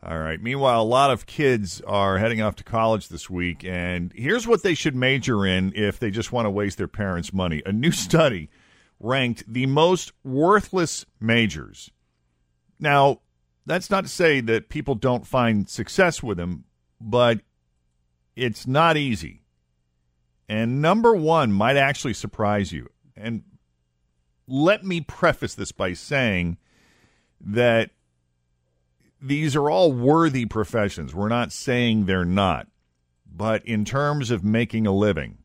All 0.04 0.18
right. 0.18 0.42
Meanwhile, 0.42 0.82
a 0.82 0.84
lot 0.84 1.12
of 1.12 1.28
kids 1.28 1.80
are 1.82 2.18
heading 2.18 2.42
off 2.42 2.56
to 2.56 2.64
college 2.64 3.10
this 3.10 3.30
week, 3.30 3.64
and 3.64 4.12
here's 4.16 4.48
what 4.48 4.64
they 4.64 4.74
should 4.74 4.96
major 4.96 5.46
in 5.46 5.74
if 5.76 6.00
they 6.00 6.10
just 6.10 6.32
want 6.32 6.48
to 6.48 6.50
waste 6.50 6.78
their 6.80 6.88
parents' 6.88 7.32
money. 7.32 7.62
A 7.68 7.72
new 7.72 7.92
study 8.08 8.50
ranked 9.00 9.44
the 9.52 9.66
most 9.68 10.12
worthless 10.24 11.06
majors. 11.20 11.92
Now, 12.80 13.22
that's 13.68 13.92
not 13.92 14.06
to 14.06 14.10
say 14.10 14.42
that 14.42 14.70
people 14.70 14.96
don't 14.96 15.26
find 15.28 15.70
success 15.70 16.24
with 16.24 16.38
them, 16.38 16.64
but 17.00 17.42
it's 18.36 18.66
not 18.66 18.98
easy. 18.98 19.41
And 20.50 20.82
number 20.82 21.16
one 21.16 21.52
might 21.52 21.78
actually 21.78 22.14
surprise 22.14 22.72
you. 22.72 22.90
And 23.16 23.44
let 24.48 24.84
me 24.84 25.02
preface 25.02 25.56
this 25.56 25.72
by 25.72 25.94
saying 25.94 26.58
that 27.40 27.92
these 29.22 29.56
are 29.56 29.70
all 29.70 29.92
worthy 29.92 30.46
professions. 30.46 31.14
We're 31.14 31.30
not 31.30 31.52
saying 31.52 32.06
they're 32.06 32.26
not. 32.26 32.68
But 33.34 33.66
in 33.66 33.86
terms 33.86 34.30
of 34.30 34.44
making 34.44 34.86
a 34.86 34.92
living, 34.92 35.38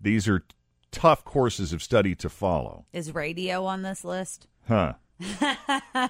these 0.00 0.28
are 0.28 0.44
tough 0.90 1.24
courses 1.24 1.72
of 1.72 1.82
study 1.82 2.14
to 2.16 2.28
follow. 2.28 2.86
Is 2.92 3.14
radio 3.14 3.64
on 3.64 3.82
this 3.82 4.04
list? 4.04 4.46
Huh. 4.68 4.94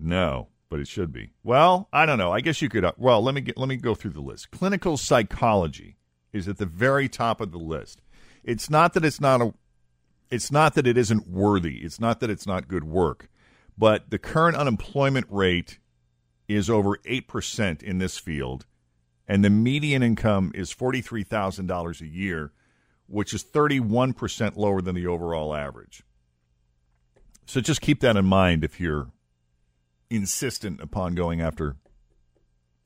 no, 0.00 0.48
but 0.70 0.80
it 0.80 0.88
should 0.88 1.12
be. 1.12 1.32
Well, 1.42 1.88
I 1.92 2.06
don't 2.06 2.18
know. 2.18 2.32
I 2.32 2.40
guess 2.40 2.62
you 2.62 2.68
could 2.70 2.84
uh, 2.84 2.92
well, 2.96 3.22
let 3.22 3.34
me 3.34 3.42
get, 3.42 3.58
let 3.58 3.68
me 3.68 3.76
go 3.76 3.94
through 3.94 4.12
the 4.12 4.20
list. 4.20 4.50
Clinical 4.50 4.96
psychology 4.96 5.96
is 6.32 6.48
at 6.48 6.58
the 6.58 6.66
very 6.66 7.08
top 7.08 7.40
of 7.40 7.52
the 7.52 7.58
list. 7.58 8.00
It's 8.44 8.70
not 8.70 8.94
that 8.94 9.04
it's 9.04 9.20
not 9.20 9.40
a 9.40 9.54
it's 10.30 10.52
not 10.52 10.74
that 10.74 10.86
it 10.86 10.96
isn't 10.96 11.26
worthy. 11.26 11.78
It's 11.78 11.98
not 11.98 12.20
that 12.20 12.30
it's 12.30 12.46
not 12.46 12.68
good 12.68 12.84
work. 12.84 13.28
But 13.76 14.10
the 14.10 14.18
current 14.18 14.56
unemployment 14.56 15.26
rate 15.28 15.78
is 16.46 16.70
over 16.70 16.96
8% 16.98 17.82
in 17.82 17.98
this 17.98 18.16
field 18.18 18.66
and 19.30 19.44
the 19.44 19.50
median 19.50 20.02
income 20.02 20.50
is 20.56 20.74
$43,000 20.74 22.00
a 22.00 22.06
year, 22.06 22.50
which 23.06 23.32
is 23.32 23.44
31% 23.44 24.56
lower 24.56 24.82
than 24.82 24.96
the 24.96 25.06
overall 25.06 25.54
average. 25.54 26.02
So 27.46 27.60
just 27.60 27.80
keep 27.80 28.00
that 28.00 28.16
in 28.16 28.24
mind 28.24 28.64
if 28.64 28.80
you're 28.80 29.12
insistent 30.10 30.80
upon 30.80 31.14
going 31.14 31.40
after 31.40 31.76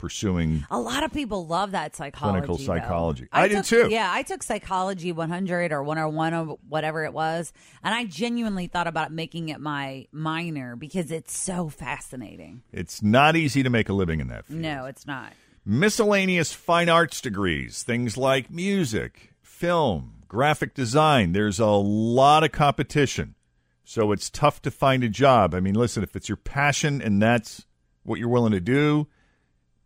pursuing 0.04 0.66
A 0.70 0.78
lot 0.78 1.02
of 1.02 1.14
people 1.14 1.46
love 1.46 1.70
that 1.70 1.96
psychology. 1.96 2.46
Clinical 2.46 2.58
psychology. 2.58 3.26
I 3.32 3.48
do 3.48 3.54
took- 3.62 3.64
too. 3.64 3.88
Yeah, 3.90 4.10
I 4.12 4.22
took 4.22 4.42
psychology 4.42 5.12
100 5.12 5.72
or 5.72 5.82
101 5.82 6.34
or 6.34 6.58
whatever 6.68 7.04
it 7.04 7.14
was, 7.14 7.54
and 7.82 7.94
I 7.94 8.04
genuinely 8.04 8.66
thought 8.66 8.86
about 8.86 9.12
making 9.12 9.48
it 9.48 9.60
my 9.60 10.06
minor 10.12 10.76
because 10.76 11.10
it's 11.10 11.34
so 11.34 11.70
fascinating. 11.70 12.60
it's 12.70 13.02
not 13.02 13.34
easy 13.34 13.62
to 13.62 13.70
make 13.70 13.88
a 13.88 13.94
living 13.94 14.20
in 14.20 14.28
that 14.28 14.44
field. 14.44 14.60
No, 14.60 14.84
it's 14.84 15.06
not. 15.06 15.32
Miscellaneous 15.64 16.52
fine 16.52 16.90
arts 16.90 17.22
degrees, 17.22 17.82
things 17.82 18.18
like 18.18 18.50
music, 18.50 19.32
film, 19.40 20.16
graphic 20.28 20.74
design. 20.74 21.32
There's 21.32 21.58
a 21.58 21.66
lot 21.66 22.44
of 22.44 22.52
competition. 22.52 23.36
So 23.84 24.12
it's 24.12 24.28
tough 24.28 24.60
to 24.62 24.70
find 24.70 25.02
a 25.02 25.08
job. 25.08 25.54
I 25.54 25.60
mean, 25.60 25.74
listen, 25.74 26.02
if 26.02 26.14
it's 26.14 26.28
your 26.28 26.36
passion 26.36 27.00
and 27.00 27.22
that's 27.22 27.64
what 28.02 28.18
you're 28.18 28.28
willing 28.28 28.52
to 28.52 28.60
do, 28.60 29.08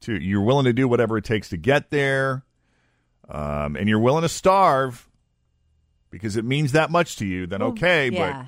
to 0.03 0.15
you're 0.15 0.43
willing 0.43 0.65
to 0.65 0.73
do 0.73 0.89
whatever 0.89 1.19
it 1.19 1.25
takes 1.25 1.49
to 1.51 1.57
get 1.57 1.91
there, 1.91 2.45
um, 3.29 3.77
and 3.77 3.89
you're 3.89 3.99
willing 3.99 4.23
to 4.23 4.29
starve 4.29 5.09
because 6.11 6.37
it 6.37 6.45
means 6.45 6.73
that 6.73 6.91
much 6.91 7.17
to 7.17 7.27
you, 7.27 7.47
then 7.47 7.63
okay. 7.63 8.09
Yeah. 8.11 8.47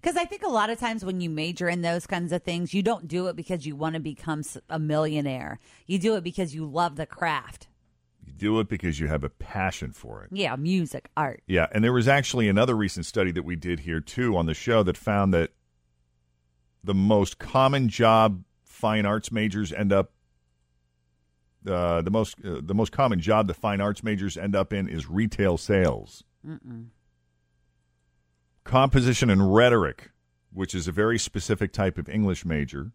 Because 0.00 0.16
I 0.16 0.24
think 0.24 0.42
a 0.42 0.50
lot 0.50 0.68
of 0.68 0.80
times 0.80 1.04
when 1.04 1.20
you 1.20 1.30
major 1.30 1.68
in 1.68 1.82
those 1.82 2.08
kinds 2.08 2.32
of 2.32 2.42
things, 2.42 2.74
you 2.74 2.82
don't 2.82 3.06
do 3.06 3.28
it 3.28 3.36
because 3.36 3.66
you 3.66 3.76
want 3.76 3.94
to 3.94 4.00
become 4.00 4.42
a 4.68 4.78
millionaire. 4.78 5.60
You 5.86 5.98
do 5.98 6.16
it 6.16 6.24
because 6.24 6.54
you 6.54 6.64
love 6.64 6.96
the 6.96 7.06
craft. 7.06 7.68
You 8.26 8.32
do 8.32 8.58
it 8.58 8.68
because 8.68 8.98
you 8.98 9.06
have 9.06 9.22
a 9.22 9.28
passion 9.28 9.92
for 9.92 10.24
it. 10.24 10.30
Yeah, 10.32 10.56
music, 10.56 11.08
art. 11.16 11.42
Yeah, 11.46 11.68
and 11.70 11.84
there 11.84 11.92
was 11.92 12.08
actually 12.08 12.48
another 12.48 12.74
recent 12.74 13.06
study 13.06 13.30
that 13.32 13.44
we 13.44 13.54
did 13.54 13.80
here 13.80 14.00
too 14.00 14.36
on 14.36 14.46
the 14.46 14.54
show 14.54 14.82
that 14.82 14.96
found 14.96 15.32
that 15.34 15.50
the 16.82 16.94
most 16.94 17.38
common 17.38 17.88
job 17.88 18.42
fine 18.64 19.06
arts 19.06 19.30
majors 19.30 19.72
end 19.72 19.92
up 19.92 20.10
uh, 21.66 22.02
the 22.02 22.10
most 22.10 22.36
uh, 22.44 22.60
the 22.62 22.74
most 22.74 22.92
common 22.92 23.20
job 23.20 23.46
the 23.46 23.54
fine 23.54 23.80
arts 23.80 24.02
majors 24.02 24.36
end 24.36 24.56
up 24.56 24.72
in 24.72 24.88
is 24.88 25.08
retail 25.08 25.56
sales, 25.56 26.24
Mm-mm. 26.46 26.86
composition 28.64 29.30
and 29.30 29.54
rhetoric, 29.54 30.10
which 30.52 30.74
is 30.74 30.88
a 30.88 30.92
very 30.92 31.18
specific 31.18 31.72
type 31.72 31.98
of 31.98 32.08
English 32.08 32.44
major, 32.44 32.92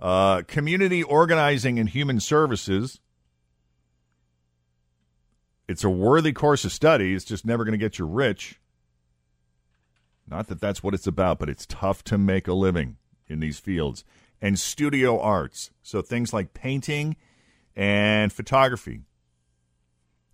uh, 0.00 0.42
community 0.42 1.02
organizing 1.02 1.78
and 1.78 1.88
human 1.88 2.20
services. 2.20 3.00
It's 5.68 5.84
a 5.84 5.90
worthy 5.90 6.32
course 6.32 6.64
of 6.64 6.72
study. 6.72 7.14
It's 7.14 7.24
just 7.24 7.46
never 7.46 7.64
going 7.64 7.78
to 7.78 7.78
get 7.78 8.00
you 8.00 8.04
rich. 8.04 8.58
Not 10.26 10.48
that 10.48 10.60
that's 10.60 10.82
what 10.82 10.94
it's 10.94 11.06
about, 11.06 11.38
but 11.38 11.48
it's 11.48 11.66
tough 11.66 12.02
to 12.04 12.18
make 12.18 12.48
a 12.48 12.52
living 12.52 12.96
in 13.28 13.38
these 13.38 13.60
fields. 13.60 14.04
And 14.42 14.58
studio 14.58 15.20
arts. 15.20 15.70
So 15.82 16.02
things 16.02 16.32
like 16.32 16.54
painting 16.54 17.16
and 17.80 18.30
photography. 18.32 19.00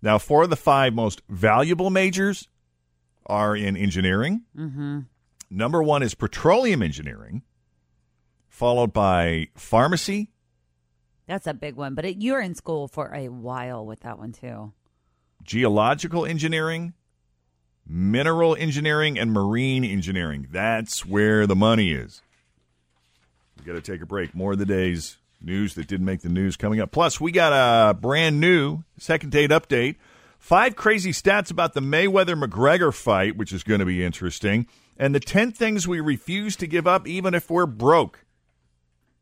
Now, 0.01 0.17
four 0.17 0.43
of 0.43 0.49
the 0.49 0.55
five 0.57 0.93
most 0.93 1.21
valuable 1.29 1.89
majors 1.89 2.49
are 3.25 3.55
in 3.55 3.77
engineering. 3.77 4.43
Mm-hmm. 4.55 4.99
Number 5.49 5.81
one 5.81 6.03
is 6.03 6.13
petroleum 6.13 6.81
engineering, 6.83 7.43
followed 8.49 8.91
by 8.91 9.47
pharmacy, 9.55 10.31
That's 11.25 11.47
a 11.47 11.53
big 11.53 11.75
one. 11.75 11.95
But 11.95 12.05
it, 12.05 12.21
you're 12.21 12.41
in 12.41 12.53
school 12.53 12.87
for 12.87 13.13
a 13.13 13.29
while 13.29 13.85
with 13.85 14.01
that 14.01 14.17
one 14.19 14.33
too. 14.33 14.73
geological 15.43 16.25
engineering, 16.25 16.93
mineral 17.87 18.55
engineering, 18.57 19.17
and 19.17 19.31
marine 19.31 19.83
engineering. 19.85 20.47
That's 20.51 21.05
where 21.05 21.47
the 21.47 21.55
money 21.55 21.91
is. 21.91 22.21
We 23.57 23.63
got 23.65 23.73
to 23.73 23.91
take 23.91 24.01
a 24.01 24.05
break. 24.05 24.35
More 24.35 24.51
of 24.53 24.59
the 24.59 24.65
day's 24.65 25.17
news 25.41 25.75
that 25.75 25.87
didn't 25.87 26.05
make 26.05 26.21
the 26.21 26.29
news 26.29 26.55
coming 26.55 26.79
up. 26.79 26.91
Plus, 26.91 27.19
we 27.21 27.31
got 27.31 27.53
a 27.53 27.93
brand 27.93 28.39
new 28.39 28.83
second 28.97 29.31
date 29.31 29.51
update. 29.51 29.95
Five 30.39 30.75
crazy 30.75 31.11
stats 31.11 31.51
about 31.51 31.73
the 31.73 31.81
Mayweather 31.81 32.41
McGregor 32.41 32.93
fight, 32.93 33.35
which 33.37 33.51
is 33.51 33.63
going 33.63 33.79
to 33.79 33.85
be 33.85 34.03
interesting. 34.03 34.67
And 34.97 35.13
the 35.13 35.19
10 35.19 35.51
things 35.51 35.87
we 35.87 35.99
refuse 35.99 36.55
to 36.57 36.67
give 36.67 36.87
up, 36.87 37.07
even 37.07 37.33
if 37.33 37.49
we're 37.49 37.65
broke. 37.65 38.25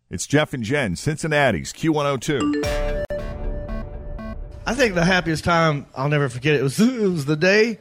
It's 0.10 0.28
Jeff 0.28 0.54
and 0.54 0.64
Jen, 0.64 0.96
Cincinnati's 0.96 1.74
Q102. 1.74 3.06
I 4.68 4.74
think 4.74 4.96
the 4.96 5.06
happiest 5.06 5.44
time 5.44 5.86
I'll 5.96 6.10
never 6.10 6.30
forget 6.30 6.56
it 6.56 6.64
was 6.64 6.80
it 6.80 7.02
was 7.02 7.26
the 7.26 7.36
day 7.36 7.78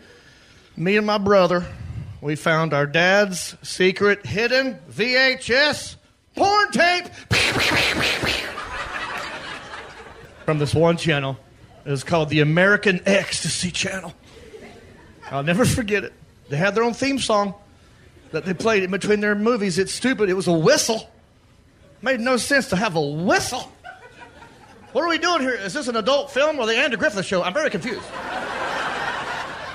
me 0.76 0.96
and 0.96 1.06
my 1.06 1.18
brother 1.18 1.66
we 2.20 2.36
found 2.36 2.74
our 2.74 2.86
dad's 2.86 3.56
secret 3.62 4.26
hidden 4.26 4.78
VHS 4.90 5.96
porn 6.34 6.70
tape 6.70 7.06
from 10.44 10.58
this 10.58 10.74
one 10.74 10.96
channel. 10.96 11.38
It 11.84 11.90
was 11.90 12.04
called 12.04 12.30
the 12.30 12.40
American 12.40 13.00
Ecstasy 13.06 13.70
Channel. 13.70 14.14
I'll 15.30 15.42
never 15.42 15.64
forget 15.64 16.04
it. 16.04 16.12
They 16.48 16.56
had 16.56 16.74
their 16.74 16.82
own 16.84 16.94
theme 16.94 17.18
song 17.18 17.54
that 18.32 18.44
they 18.44 18.54
played 18.54 18.82
in 18.82 18.90
between 18.90 19.20
their 19.20 19.34
movies. 19.34 19.78
It's 19.78 19.92
stupid. 19.92 20.28
It 20.28 20.34
was 20.34 20.46
a 20.46 20.52
whistle. 20.52 21.10
Made 22.02 22.20
no 22.20 22.36
sense 22.36 22.68
to 22.70 22.76
have 22.76 22.96
a 22.96 23.00
whistle. 23.00 23.70
What 24.92 25.02
are 25.02 25.08
we 25.08 25.18
doing 25.18 25.40
here? 25.40 25.54
Is 25.54 25.72
this 25.72 25.88
an 25.88 25.96
adult 25.96 26.30
film 26.30 26.58
or 26.58 26.66
the 26.66 26.76
Andrew 26.76 26.98
Griffith 26.98 27.24
show? 27.26 27.42
I'm 27.42 27.54
very 27.54 27.70
confused. 27.70 28.06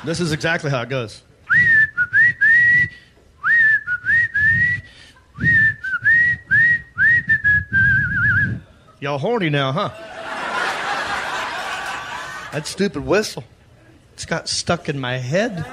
this 0.05 0.19
is 0.19 0.31
exactly 0.31 0.69
how 0.69 0.81
it 0.81 0.89
goes. 0.89 1.23
Y'all 8.99 9.17
horny 9.17 9.49
now, 9.49 9.71
huh? 9.71 9.89
That 12.51 12.67
stupid 12.67 13.05
whistle. 13.05 13.45
It's 14.13 14.25
got 14.25 14.49
stuck 14.49 14.89
in 14.89 14.99
my 14.99 15.17
head. 15.17 15.65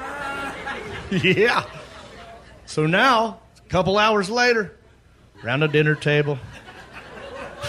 yeah. 1.10 1.64
So 2.66 2.86
now, 2.86 3.40
a 3.64 3.68
couple 3.68 3.98
hours 3.98 4.30
later, 4.30 4.76
around 5.42 5.60
the 5.60 5.66
dinner 5.68 5.96
table. 5.96 6.38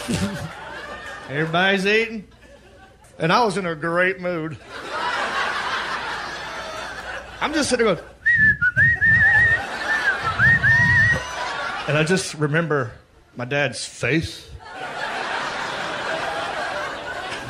Everybody's 1.30 1.86
eating. 1.88 2.28
And 3.18 3.34
I 3.34 3.44
was 3.44 3.58
in 3.58 3.66
a 3.66 3.74
great 3.76 4.20
mood. 4.20 4.58
I'm 7.42 7.54
just 7.54 7.70
sitting 7.70 7.86
there 7.86 7.96
going, 7.96 8.08
and 11.88 11.98
I 11.98 12.04
just 12.06 12.34
remember 12.36 12.92
my 13.36 13.46
dad's 13.46 13.86
face. 13.86 14.48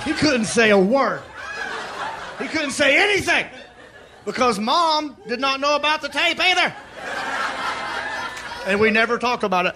He 0.03 0.13
couldn't 0.13 0.45
say 0.45 0.69
a 0.69 0.79
word. 0.79 1.21
He 2.39 2.47
couldn't 2.47 2.71
say 2.71 2.97
anything 2.97 3.47
because 4.25 4.59
mom 4.59 5.17
did 5.27 5.39
not 5.39 5.59
know 5.59 5.75
about 5.75 6.01
the 6.01 6.09
tape 6.09 6.39
either. 6.39 6.73
And 8.67 8.79
we 8.79 8.91
never 8.91 9.17
talk 9.17 9.43
about 9.43 9.65
it. 9.65 9.75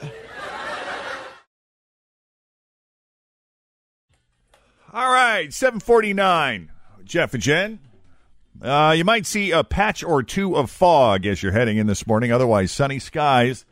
All 4.93 5.09
right, 5.09 5.53
749. 5.53 6.69
Jeff 7.05 7.33
and 7.33 7.41
Jen. 7.41 7.79
Uh, 8.61 8.93
you 8.95 9.05
might 9.05 9.25
see 9.25 9.51
a 9.51 9.63
patch 9.63 10.03
or 10.03 10.21
two 10.21 10.55
of 10.55 10.69
fog 10.69 11.25
as 11.25 11.41
you're 11.41 11.53
heading 11.53 11.77
in 11.77 11.87
this 11.87 12.05
morning. 12.05 12.31
Otherwise, 12.31 12.71
sunny 12.71 12.99
skies 12.99 13.65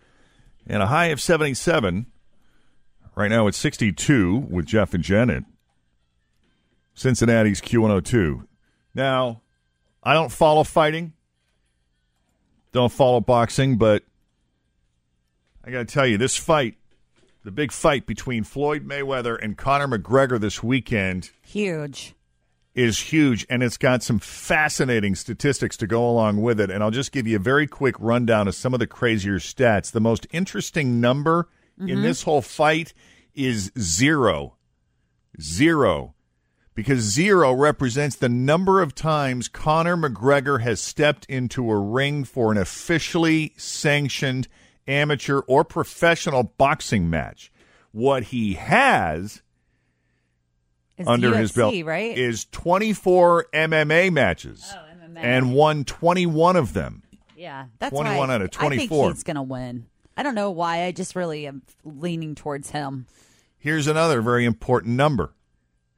and 0.66 0.82
a 0.82 0.88
high 0.88 1.08
of 1.08 1.22
77. 1.22 2.06
Right 3.16 3.30
now 3.30 3.48
it's 3.48 3.58
62 3.58 4.48
with 4.50 4.66
Jeff 4.66 4.94
and 4.94 5.04
Jen 5.04 5.30
at 5.30 5.44
Cincinnati's 7.00 7.62
Q102. 7.62 8.46
Now, 8.94 9.42
I 10.04 10.14
don't 10.14 10.32
follow 10.32 10.66
fighting, 10.66 11.14
don't 12.74 12.92
follow 12.92 13.22
boxing, 13.22 13.78
but 13.78 14.04
I 15.64 15.72
got 15.72 15.80
to 15.80 15.86
tell 15.86 16.06
you, 16.06 16.18
this 16.18 16.36
fight, 16.36 16.76
the 17.46 17.52
big 17.52 17.72
fight 17.72 18.06
between 18.06 18.44
Floyd 18.44 18.86
Mayweather 18.86 19.42
and 19.42 19.58
Conor 19.58 19.88
McGregor 19.88 20.42
this 20.42 20.62
weekend 20.62 21.32
Huge. 21.42 22.16
is 22.76 23.00
huge, 23.00 23.46
and 23.50 23.64
it's 23.64 23.78
got 23.78 24.04
some 24.04 24.20
fascinating 24.20 25.16
statistics 25.16 25.78
to 25.78 25.88
go 25.88 26.06
along 26.08 26.42
with 26.42 26.60
it. 26.60 26.70
And 26.70 26.84
I'll 26.84 26.92
just 26.92 27.14
give 27.14 27.28
you 27.28 27.38
a 27.38 27.40
very 27.40 27.66
quick 27.66 27.96
rundown 27.98 28.50
of 28.50 28.56
some 28.56 28.74
of 28.74 28.82
the 28.82 28.88
crazier 28.88 29.40
stats. 29.40 29.90
The 29.90 30.02
most 30.02 30.28
interesting 30.32 31.00
number 31.00 31.48
in 31.80 31.88
mm-hmm. 31.88 32.02
this 32.02 32.24
whole 32.24 32.42
fight 32.42 32.94
is 33.34 33.72
zero. 33.80 34.58
Zero. 35.40 36.14
Because 36.80 37.02
zero 37.02 37.52
represents 37.52 38.16
the 38.16 38.30
number 38.30 38.82
of 38.82 38.96
times 38.96 39.50
Conor 39.50 39.98
McGregor 39.98 40.62
has 40.62 40.80
stepped 40.80 41.26
into 41.26 41.70
a 41.70 41.78
ring 41.78 42.24
for 42.24 42.54
an 42.54 42.58
officially 42.58 43.52
sanctioned 43.58 44.48
amateur 44.88 45.40
or 45.40 45.66
professional 45.66 46.44
boxing 46.44 47.10
match. 47.10 47.52
What 47.92 48.24
he 48.24 48.54
has 48.54 49.42
It's 50.98 51.06
under 51.10 51.36
his 51.36 51.52
belt 51.52 51.76
right? 51.84 52.18
is 52.18 52.46
24 52.46 53.48
MMA 53.54 54.10
matches 54.14 54.64
Oh, 54.74 54.80
MMA. 55.06 55.20
and 55.22 55.54
won 55.54 55.84
21 55.84 56.56
of 56.56 56.72
them. 56.72 57.04
yeah, 57.36 57.66
that's 57.80 57.92
21 57.94 58.30
why 58.30 58.36
out 58.36 58.42
of 58.42 58.48
I 58.58 58.70
think 58.70 58.88
24. 58.90 59.12
he's 59.12 59.24
gonna 59.24 59.44
win. 59.44 59.88
I 60.16 60.24
don't 60.24 60.34
know 60.36 60.50
why. 60.52 60.84
I 60.86 60.94
just 60.94 61.14
really 61.14 61.46
am 61.46 61.62
leaning 61.84 62.36
towards 62.36 62.70
him. 62.72 63.06
Here's 63.58 63.88
another 63.88 64.22
very 64.22 64.46
important 64.46 64.96
number 64.96 65.34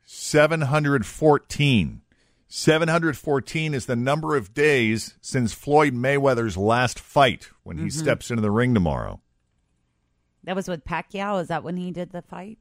714. 0.06 2.02
714 2.48 3.74
is 3.74 3.86
the 3.86 3.96
number 3.96 4.36
of 4.36 4.54
days 4.54 5.16
since 5.22 5.54
Floyd 5.54 5.94
Mayweather's 5.94 6.58
last 6.58 7.00
fight 7.00 7.50
when 7.64 7.78
he 7.78 7.86
Mm-hmm. 7.86 8.00
steps 8.00 8.30
into 8.30 8.42
the 8.42 8.52
ring 8.52 8.74
tomorrow. 8.74 9.22
That 10.44 10.56
was 10.56 10.68
with 10.68 10.84
Pacquiao. 10.84 11.42
Is 11.42 11.48
that 11.48 11.64
when 11.64 11.78
he 11.78 11.92
did 11.92 12.12
the 12.12 12.22
fight? 12.22 12.58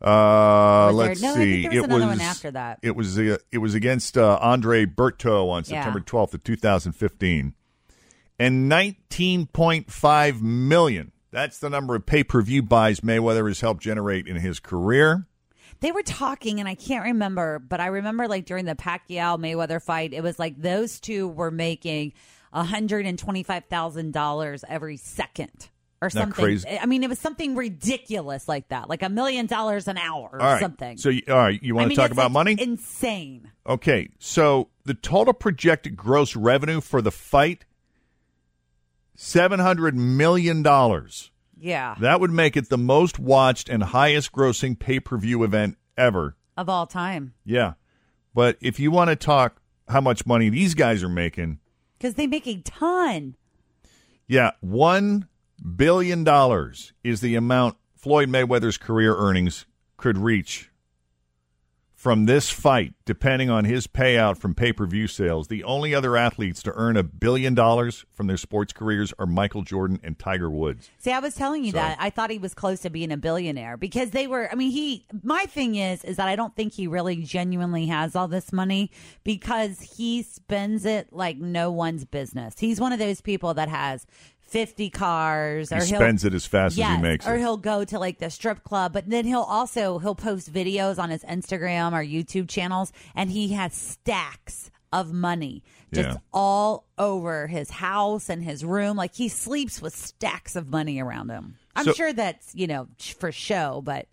Uh, 0.00 0.90
let's 0.92 1.20
no, 1.22 1.32
I 1.32 1.34
see. 1.34 1.62
there 1.68 1.82
was 1.82 2.02
it 2.02 2.06
was 2.06 2.20
after 2.20 2.50
that. 2.52 2.78
It 2.82 2.96
was 2.96 3.18
uh, 3.18 3.36
it 3.52 3.58
was 3.58 3.74
against 3.74 4.16
uh, 4.18 4.38
Andre 4.40 4.84
Berto 4.86 5.48
on 5.50 5.62
September 5.64 6.00
12th 6.00 6.34
of 6.34 6.42
2015, 6.42 7.54
and 8.38 8.72
19.5 8.72 10.40
million. 10.42 11.12
That's 11.30 11.58
the 11.58 11.70
number 11.70 11.94
of 11.94 12.04
pay 12.06 12.24
per 12.24 12.42
view 12.42 12.62
buys 12.62 13.00
Mayweather 13.00 13.46
has 13.48 13.60
helped 13.60 13.82
generate 13.82 14.26
in 14.26 14.36
his 14.36 14.58
career. 14.60 15.26
They 15.82 15.92
were 15.92 16.02
talking, 16.04 16.60
and 16.60 16.68
I 16.68 16.76
can't 16.76 17.04
remember, 17.04 17.58
but 17.58 17.80
I 17.80 17.86
remember 17.86 18.28
like 18.28 18.46
during 18.46 18.64
the 18.64 18.76
Pacquiao 18.76 19.36
Mayweather 19.36 19.82
fight, 19.82 20.14
it 20.14 20.22
was 20.22 20.38
like 20.38 20.56
those 20.56 21.00
two 21.00 21.26
were 21.28 21.50
making 21.50 22.12
hundred 22.52 23.04
and 23.04 23.18
twenty 23.18 23.42
five 23.42 23.64
thousand 23.64 24.12
dollars 24.12 24.64
every 24.68 24.96
second 24.96 25.68
or 26.00 26.06
Isn't 26.06 26.20
something. 26.20 26.44
crazy? 26.44 26.68
I 26.68 26.86
mean, 26.86 27.02
it 27.02 27.08
was 27.08 27.18
something 27.18 27.56
ridiculous 27.56 28.46
like 28.46 28.68
that, 28.68 28.88
like 28.88 29.02
a 29.02 29.08
million 29.08 29.46
dollars 29.46 29.88
an 29.88 29.98
hour 29.98 30.30
or 30.32 30.38
right. 30.38 30.60
something. 30.60 30.98
So, 30.98 31.08
you, 31.08 31.22
all 31.28 31.34
right, 31.34 31.60
you 31.60 31.74
want 31.74 31.82
I 31.82 31.84
to 31.86 31.88
mean, 31.88 31.96
talk 31.96 32.10
about 32.12 32.26
like, 32.26 32.32
money? 32.32 32.56
Insane. 32.60 33.50
Okay, 33.66 34.08
so 34.20 34.68
the 34.84 34.94
total 34.94 35.34
projected 35.34 35.96
gross 35.96 36.36
revenue 36.36 36.80
for 36.80 37.02
the 37.02 37.10
fight 37.10 37.64
seven 39.16 39.58
hundred 39.58 39.96
million 39.96 40.62
dollars. 40.62 41.31
Yeah, 41.62 41.94
That 42.00 42.20
would 42.20 42.32
make 42.32 42.56
it 42.56 42.68
the 42.70 42.76
most 42.78 43.18
watched 43.20 43.68
and 43.68 43.82
highest 43.84 44.32
grossing 44.32 44.76
pay 44.76 44.98
per 44.98 45.16
view 45.16 45.44
event 45.44 45.76
ever. 45.96 46.36
of 46.56 46.68
all 46.68 46.86
time 46.86 47.34
Yeah, 47.44 47.74
but 48.34 48.56
if 48.60 48.80
you 48.80 48.90
want 48.90 49.10
to 49.10 49.16
talk 49.16 49.62
how 49.88 50.00
much 50.00 50.26
money 50.26 50.48
these 50.48 50.74
guys 50.74 51.02
are 51.04 51.08
making, 51.08 51.60
because 51.98 52.14
they 52.14 52.26
make 52.26 52.48
a 52.48 52.60
ton. 52.62 53.36
yeah, 54.26 54.50
one 54.60 55.28
billion 55.76 56.24
dollars 56.24 56.92
is 57.04 57.20
the 57.20 57.36
amount 57.36 57.76
Floyd 57.96 58.28
Mayweather's 58.28 58.76
career 58.78 59.14
earnings 59.16 59.64
could 59.96 60.18
reach 60.18 60.68
from 62.02 62.24
this 62.26 62.50
fight, 62.50 62.92
depending 63.04 63.48
on 63.48 63.64
his 63.64 63.86
payout 63.86 64.36
from 64.36 64.56
pay 64.56 64.72
per 64.72 64.84
view 64.86 65.06
sales. 65.06 65.46
The 65.46 65.62
only 65.62 65.94
other 65.94 66.16
athletes 66.16 66.60
to 66.64 66.72
earn 66.74 66.96
a 66.96 67.04
billion 67.04 67.54
dollars 67.54 68.04
from 68.12 68.26
their 68.26 68.36
sports 68.36 68.72
careers 68.72 69.14
are 69.20 69.26
Michael 69.26 69.62
Jordan 69.62 70.00
and 70.02 70.18
Tiger 70.18 70.50
Woods. 70.50 70.90
See, 70.98 71.12
I 71.12 71.20
was 71.20 71.36
telling 71.36 71.62
you 71.62 71.70
So- 71.70 71.76
that 71.76 71.96
I 72.00 72.10
thought 72.10 72.30
he 72.30 72.38
was 72.38 72.54
close 72.54 72.80
to 72.80 72.90
being 72.90 73.12
a 73.12 73.16
billionaire 73.16 73.76
because 73.76 74.10
they 74.10 74.26
were. 74.26 74.50
I 74.50 74.56
mean, 74.56 74.72
he. 74.72 75.06
My 75.22 75.44
thing 75.46 75.76
is, 75.76 76.02
is 76.02 76.16
that 76.16 76.26
I 76.26 76.34
don't 76.34 76.56
think 76.56 76.72
he 76.72 76.88
really 76.88 77.22
genuinely 77.22 77.86
has 77.86 78.16
all 78.16 78.26
this 78.26 78.52
money 78.52 78.90
because 79.22 79.80
he 79.96 80.24
spends 80.24 80.84
it 80.84 81.12
like 81.12 81.36
no 81.36 81.70
one's 81.70 82.04
business. 82.04 82.56
He's 82.58 82.80
one 82.80 82.92
of 82.92 82.98
those 82.98 83.20
people 83.20 83.54
that 83.54 83.68
has 83.68 84.08
fifty 84.52 84.90
cars, 84.90 85.70
He 85.70 85.76
or 85.76 85.80
spends 85.80 86.24
it 86.24 86.34
as 86.34 86.46
fast 86.46 86.78
as 86.78 86.86
he 86.96 87.02
makes 87.02 87.26
it. 87.26 87.28
or 87.30 87.34
it. 87.34 87.40
he'll 87.40 87.56
go 87.56 87.84
to 87.84 87.98
like 87.98 88.18
the 88.18 88.30
strip 88.30 88.62
club, 88.62 88.92
but 88.92 89.08
then 89.08 89.24
he'll 89.24 89.40
also 89.40 89.98
he'll 89.98 90.14
post 90.14 90.52
videos 90.52 90.98
on 90.98 91.10
his 91.10 91.24
Instagram 91.24 91.92
or 91.92 92.04
YouTube 92.04 92.48
channels, 92.48 92.92
and 93.14 93.30
he 93.30 93.48
has 93.54 93.74
stacks 93.74 94.70
of 94.92 95.12
money 95.12 95.62
just 95.94 96.08
Yeah. 96.10 96.16
all 96.34 96.84
over 96.98 97.46
his 97.46 97.70
house 97.70 98.28
and 98.28 98.42
his 98.44 98.62
room. 98.64 98.96
Like 98.96 99.14
he 99.14 99.28
sleeps 99.28 99.80
with 99.80 99.96
stacks 99.96 100.54
of 100.54 100.68
money 100.68 101.00
around 101.00 101.30
him. 101.30 101.56
I'm 101.74 101.86
So- 101.86 101.92
sure 101.94 102.12
that's 102.12 102.54
you 102.54 102.66
know 102.66 102.88
for 103.18 103.32
show, 103.32 103.80
but 103.84 104.06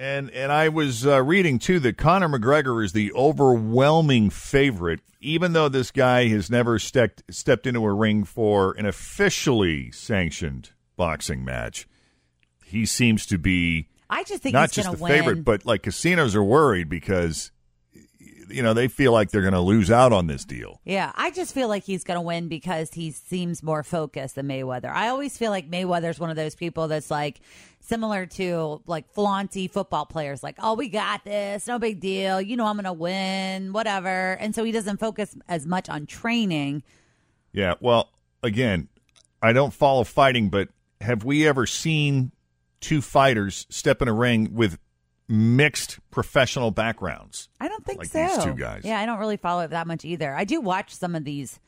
And 0.00 0.30
and 0.30 0.50
I 0.50 0.70
was 0.70 1.06
uh, 1.06 1.22
reading 1.22 1.58
too 1.58 1.78
that 1.80 1.98
Conor 1.98 2.30
McGregor 2.30 2.82
is 2.82 2.94
the 2.94 3.12
overwhelming 3.12 4.30
favorite, 4.30 5.00
even 5.20 5.52
though 5.52 5.68
this 5.68 5.90
guy 5.90 6.28
has 6.28 6.48
never 6.48 6.78
stepped 6.78 7.22
stepped 7.28 7.66
into 7.66 7.84
a 7.84 7.92
ring 7.92 8.24
for 8.24 8.72
an 8.78 8.86
officially 8.86 9.90
sanctioned 9.90 10.70
boxing 10.96 11.44
match. 11.44 11.86
He 12.64 12.86
seems 12.86 13.26
to 13.26 13.36
be 13.36 13.88
I 14.08 14.24
just 14.24 14.42
think 14.42 14.54
not 14.54 14.72
just 14.72 14.90
the 14.90 14.96
win. 14.96 15.12
favorite, 15.12 15.44
but 15.44 15.66
like 15.66 15.82
casinos 15.82 16.34
are 16.34 16.42
worried 16.42 16.88
because 16.88 17.52
you 18.50 18.62
know 18.62 18.74
they 18.74 18.88
feel 18.88 19.12
like 19.12 19.30
they're 19.30 19.40
going 19.42 19.54
to 19.54 19.60
lose 19.60 19.90
out 19.90 20.12
on 20.12 20.26
this 20.26 20.44
deal. 20.44 20.80
Yeah, 20.84 21.12
I 21.14 21.30
just 21.30 21.54
feel 21.54 21.68
like 21.68 21.84
he's 21.84 22.04
going 22.04 22.16
to 22.16 22.22
win 22.22 22.48
because 22.48 22.92
he 22.92 23.10
seems 23.10 23.62
more 23.62 23.82
focused 23.82 24.34
than 24.34 24.48
Mayweather. 24.48 24.90
I 24.90 25.08
always 25.08 25.36
feel 25.38 25.50
like 25.50 25.70
Mayweather's 25.70 26.18
one 26.18 26.30
of 26.30 26.36
those 26.36 26.54
people 26.54 26.88
that's 26.88 27.10
like 27.10 27.40
similar 27.80 28.26
to 28.26 28.82
like 28.86 29.10
flaunty 29.12 29.68
football 29.68 30.06
players, 30.06 30.42
like, 30.42 30.56
oh, 30.60 30.74
we 30.74 30.88
got 30.88 31.24
this, 31.24 31.66
no 31.66 31.78
big 31.78 32.00
deal. 32.00 32.40
You 32.40 32.56
know, 32.56 32.66
I'm 32.66 32.76
going 32.76 32.84
to 32.84 32.92
win, 32.92 33.72
whatever. 33.72 34.32
And 34.34 34.54
so 34.54 34.64
he 34.64 34.72
doesn't 34.72 34.98
focus 34.98 35.36
as 35.48 35.66
much 35.66 35.88
on 35.88 36.06
training. 36.06 36.82
Yeah. 37.52 37.74
Well, 37.80 38.10
again, 38.42 38.88
I 39.42 39.52
don't 39.52 39.72
follow 39.72 40.04
fighting, 40.04 40.50
but 40.50 40.68
have 41.00 41.24
we 41.24 41.46
ever 41.46 41.66
seen 41.66 42.32
two 42.80 43.02
fighters 43.02 43.66
step 43.70 44.02
in 44.02 44.08
a 44.08 44.12
ring 44.12 44.54
with 44.54 44.78
mixed 45.30 45.98
professional 46.10 46.70
backgrounds? 46.70 47.48
I 47.60 47.68
don't 47.68 47.84
think 47.86 48.00
Like 48.00 48.08
so. 48.08 48.26
these 48.26 48.44
two 48.44 48.54
guys. 48.54 48.82
Yeah, 48.84 49.00
I 49.00 49.06
don't 49.06 49.18
really 49.20 49.36
follow 49.36 49.62
it 49.62 49.70
that 49.70 49.86
much 49.86 50.04
either. 50.04 50.34
I 50.34 50.44
do 50.44 50.60
watch 50.60 50.94
some 50.94 51.14
of 51.14 51.24
these 51.24 51.58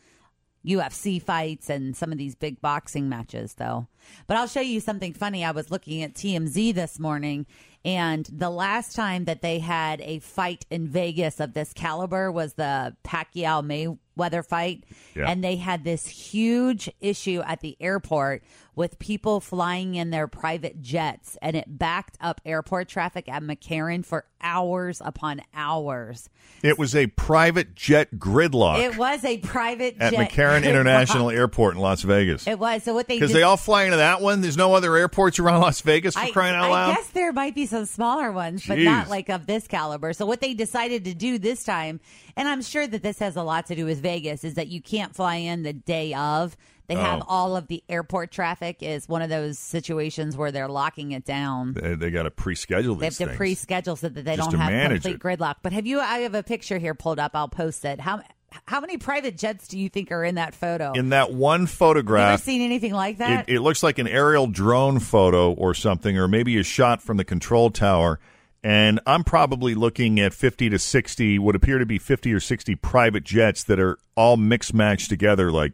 UFC 0.67 1.21
fights 1.21 1.69
and 1.71 1.97
some 1.97 2.13
of 2.13 2.19
these 2.19 2.35
big 2.37 2.61
boxing 2.61 3.09
matches, 3.09 3.55
though. 3.55 3.89
But 4.29 4.37
I'll 4.37 4.47
show 4.47 4.61
you 4.61 4.79
something 4.81 5.13
funny. 5.13 5.45
I 5.45 5.51
was 5.51 5.71
looking 5.73 6.03
at 6.03 6.15
TMZ 6.15 6.73
this 6.75 7.01
morning, 7.01 7.47
and 7.85 8.29
the 8.33 8.51
last 8.51 8.95
time 8.95 9.25
that 9.25 9.43
they 9.43 9.59
had 9.59 10.01
a 10.03 10.21
fight 10.21 10.65
in 10.71 10.87
Vegas 10.87 11.41
of 11.41 11.55
this 11.55 11.73
caliber 11.73 12.31
was 12.31 12.55
the 12.55 12.97
Pacquiao 13.05 13.99
Mayweather 14.17 14.47
fight, 14.47 14.85
Yeah. 15.17 15.29
and 15.29 15.43
they 15.43 15.57
had 15.57 15.83
this 15.83 16.07
huge 16.07 16.89
issue 17.01 17.43
at 17.45 17.61
the 17.61 17.77
airport 17.81 18.45
with 18.75 18.99
people 18.99 19.41
flying 19.41 19.95
in 19.95 20.11
their 20.11 20.27
private 20.27 20.81
jets, 20.81 21.37
and 21.43 21.57
it 21.57 21.79
backed 21.79 22.17
up 22.21 22.41
airport 22.45 22.89
traffic 22.89 23.29
at 23.29 23.43
McCarran 23.43 24.05
for 24.05 24.25
hours 24.41 25.03
upon 25.05 25.41
hours. 25.55 26.29
It 26.63 26.79
was 26.79 26.97
a 26.97 27.07
private 27.09 27.75
jet 27.75 28.15
gridlock 28.17 28.81
It 28.81 28.97
was 28.97 29.25
a 29.25 29.39
private 29.39 29.97
at 30.01 30.13
jet 30.13 30.31
McCarran 30.31 30.63
gridlock. 30.63 30.69
International 30.69 31.31
Airport 31.31 31.75
in 31.75 31.81
Las 31.81 32.03
Vegas. 32.03 32.47
It 32.47 32.59
was. 32.59 32.83
So 32.83 32.95
what 32.95 33.09
they 33.09 33.17
Because 33.17 33.33
they 33.33 33.43
all 33.43 33.57
fly 33.57 33.85
into 33.85 33.99
that 33.99 34.21
one. 34.21 34.41
There's 34.41 34.57
no 34.57 34.75
other 34.75 34.97
airports 34.97 35.39
around 35.39 35.61
Las 35.61 35.81
Vegas 35.83 36.15
for 36.15 36.21
I, 36.21 36.31
crying 36.31 36.55
out 36.55 36.65
I 36.65 36.71
loud. 36.71 36.97
guess 36.97 37.09
there 37.09 37.33
might 37.33 37.55
be 37.55 37.67
some 37.67 37.85
smaller 37.85 38.33
ones, 38.33 38.67
but 38.67 38.79
not 38.79 39.09
like 39.09 39.29
of 39.29 39.47
this 39.47 39.67
caliber. 39.69 40.13
So 40.13 40.25
what 40.25 40.41
they 40.41 40.55
decided 40.55 41.05
to 41.05 41.15
do 41.15 41.39
this 41.39 41.63
time, 41.65 42.01
and 42.37 42.49
I'm 42.49 42.63
sure 42.63 42.87
that 42.87 43.03
this 43.03 43.19
has 43.19 43.37
a 43.37 43.43
lot 43.43 43.67
to 43.67 43.75
do 43.75 43.85
with 43.85 44.01
Vegas, 44.01 44.45
is 44.45 44.55
that 44.55 44.69
you 44.69 44.81
can't 44.81 45.15
fly 45.15 45.37
in 45.37 45.63
the 45.63 45.73
day 45.73 46.15
of. 46.15 46.57
They 46.89 46.95
have 46.97 47.21
Oh. 47.21 47.25
all 47.29 47.57
of 47.57 47.69
the 47.69 47.83
airport 47.89 48.31
traffic 48.33 48.79
is 48.83 49.09
one 49.09 49.23
of 49.23 49.31
those 49.31 49.59
situations 49.59 50.37
where 50.37 50.51
they're 50.53 50.69
locking 50.69 51.13
it 51.13 51.25
down. 51.25 51.75
They, 51.75 51.95
they 51.95 52.11
got 52.11 52.25
to 52.25 52.31
pre-schedule 52.31 52.97
They 52.97 53.07
have 53.07 53.17
to 53.17 53.27
things. 53.27 53.37
pre-schedule 53.37 53.97
so 53.97 54.09
that 54.09 54.25
they 54.25 54.37
Just 54.37 54.51
don't 54.51 54.61
have 54.61 54.91
complete 54.91 55.19
gridlock. 55.19 55.57
But 55.63 55.73
have 55.73 55.87
you? 55.87 56.01
I 56.01 56.19
have 56.19 56.35
a 56.35 56.43
picture 56.43 56.79
here 56.79 56.95
pulled 56.95 57.19
up. 57.19 57.33
I'll 57.35 57.49
post 57.49 57.85
it. 57.85 58.01
How 58.01 58.23
how 58.67 58.81
many 58.81 58.99
private 58.99 59.39
jets 59.39 59.67
do 59.67 59.79
you 59.79 59.89
think 59.89 60.13
are 60.13 60.23
in 60.23 60.35
that 60.35 60.55
photo? 60.55 60.93
in 60.93 61.09
that 61.09 61.33
one 61.33 61.61
Have 61.61 61.69
you 61.69 61.73
ever 61.73 61.77
photograph, 61.77 62.41
seen 62.43 62.61
anything 62.61 62.93
like 62.93 63.17
that? 63.19 63.49
it, 63.49 63.55
it 63.57 63.61
looks 63.61 63.83
like 63.83 63.99
an 63.99 64.07
aerial 64.07 64.47
drone 64.47 64.99
photo 65.01 65.53
or 65.53 65.73
something, 65.73 66.19
or 66.19 66.29
maybe 66.29 66.59
a 66.59 66.63
shot 66.63 67.01
from 67.01 67.17
the 67.17 67.25
control 67.25 67.71
tower. 67.71 68.21
And 68.65 69.01
I'm 69.07 69.25
probably 69.25 69.75
looking 69.75 70.21
at 70.21 70.35
50 70.35 70.69
to 70.71 70.79
60, 70.79 71.39
would 71.39 71.57
appear 71.57 71.79
to 71.79 71.87
be 71.87 71.99
50 71.99 72.33
or 72.33 72.41
60 72.41 72.75
private 72.77 73.25
jets 73.25 73.65
that 73.65 73.81
are 73.81 73.99
all 74.17 74.37
mixed 74.37 74.75
matched 74.75 75.09
together, 75.09 75.51
like 75.51 75.73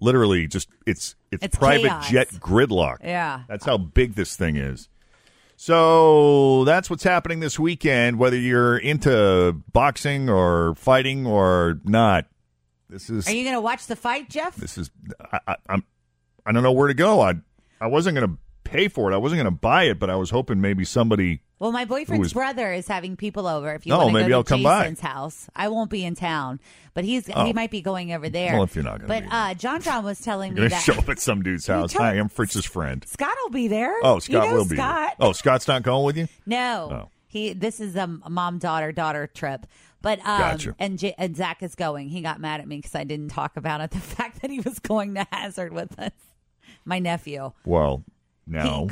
literally 0.00 0.46
just 0.46 0.68
it's 0.86 1.14
it's, 1.30 1.44
It's 1.44 1.56
private 1.56 1.88
chaos. 1.88 2.10
jet 2.10 2.28
gridlock. 2.30 2.96
Yeah. 3.02 3.42
That's 3.48 3.64
how 3.64 3.78
big 3.78 4.14
this 4.14 4.34
thing 4.36 4.56
is. 4.56 4.88
So 5.56 6.64
that's 6.64 6.88
what's 6.88 7.04
happening 7.04 7.40
this 7.40 7.58
weekend, 7.58 8.18
whether 8.18 8.36
you're 8.38 8.78
into 8.78 9.60
boxing 9.72 10.30
or 10.30 10.74
fighting 10.76 11.26
or 11.26 11.78
not. 11.84 12.26
This 12.88 13.10
is 13.10 13.28
Are 13.28 13.32
you 13.32 13.44
going 13.44 13.54
to 13.56 13.60
watch 13.60 13.86
the 13.86 13.94
fight, 13.94 14.30
Jeff? 14.30 14.56
this 14.56 14.78
is 14.78 14.90
I, 15.32 15.38
I, 15.46 15.56
I'm 15.68 15.84
I 16.46 16.52
don't 16.52 16.62
know 16.62 16.72
where 16.72 16.88
to 16.88 16.94
go. 16.94 17.20
I 17.20 17.34
I 17.80 17.88
wasn't 17.88 18.16
going 18.16 18.26
to 18.30 18.38
pay 18.64 18.88
for 18.88 19.10
it. 19.10 19.14
I 19.14 19.18
wasn't 19.18 19.38
going 19.42 19.52
to 19.54 19.58
buy 19.60 19.84
it, 19.84 19.98
but 19.98 20.08
I 20.10 20.16
was 20.16 20.30
hoping 20.30 20.60
maybe 20.60 20.84
somebody. 20.84 21.42
Well, 21.60 21.70
my 21.72 21.84
boyfriend's 21.84 22.28
is- 22.28 22.32
brother 22.32 22.72
is 22.72 22.88
having 22.88 23.16
people 23.16 23.46
over. 23.46 23.72
If 23.74 23.86
you 23.86 23.92
Oh, 23.94 23.98
want 23.98 24.08
to 24.08 24.14
maybe 24.14 24.28
go 24.30 24.38
I'll 24.38 24.44
to 24.44 24.48
come 24.48 24.62
by. 24.64 24.80
Jason's 24.80 25.00
house, 25.00 25.48
I 25.54 25.68
won't 25.68 25.90
be 25.90 26.04
in 26.04 26.14
town, 26.16 26.58
but 26.94 27.04
he's 27.04 27.28
Oh. 27.32 27.44
he 27.44 27.52
might 27.52 27.70
be 27.70 27.80
going 27.82 28.12
over 28.12 28.28
there. 28.28 28.54
Well, 28.54 28.64
if 28.64 28.74
you're 28.74 28.82
not 28.82 29.00
gonna 29.06 29.08
but 29.08 29.24
uh, 29.32 29.54
John 29.54 29.80
John 29.82 30.02
was 30.04 30.20
telling 30.20 30.54
me 30.54 30.66
that 30.68 30.78
show 30.82 30.94
up 30.94 31.08
at 31.08 31.18
some 31.20 31.42
dude's 31.42 31.66
house. 31.68 31.92
Hi, 31.92 32.14
I'm 32.14 32.28
Fritz's 32.30 32.64
friend. 32.64 33.04
Scott 33.06 33.36
will 33.44 33.50
be 33.50 33.68
there. 33.68 33.94
Oh, 34.02 34.14
You 34.14 34.20
Scott 34.22 34.48
know 34.48 34.54
will 34.54 34.64
be. 34.64 34.76
there. 34.76 34.86
Scott. 34.86 35.12
Oh, 35.20 35.32
Scott's 35.32 35.68
not 35.68 35.82
going 35.82 36.04
with 36.06 36.16
you. 36.16 36.28
No, 36.46 36.88
Oh. 37.04 37.08
he. 37.28 37.52
This 37.52 37.78
is 37.78 37.94
a 37.94 38.06
mom 38.06 38.58
daughter 38.58 38.90
daughter 38.90 39.26
trip. 39.26 39.66
But 40.02 40.18
um, 40.20 40.24
Gotcha. 40.40 40.74
and 40.78 40.98
J- 40.98 41.14
and 41.18 41.36
Zach 41.36 41.62
is 41.62 41.74
going. 41.74 42.08
He 42.08 42.22
got 42.22 42.40
mad 42.40 42.60
at 42.60 42.66
me 42.66 42.76
because 42.78 42.94
I 42.94 43.04
didn't 43.04 43.28
talk 43.28 43.58
about 43.58 43.82
it. 43.82 43.90
The 43.90 43.98
fact 44.00 44.40
that 44.40 44.50
he 44.50 44.60
was 44.60 44.78
going 44.78 45.14
to 45.14 45.26
Hazard 45.32 45.74
with 45.74 45.98
us, 45.98 46.12
my 46.86 46.98
nephew. 47.00 47.52
Well, 47.66 48.02
now 48.46 48.88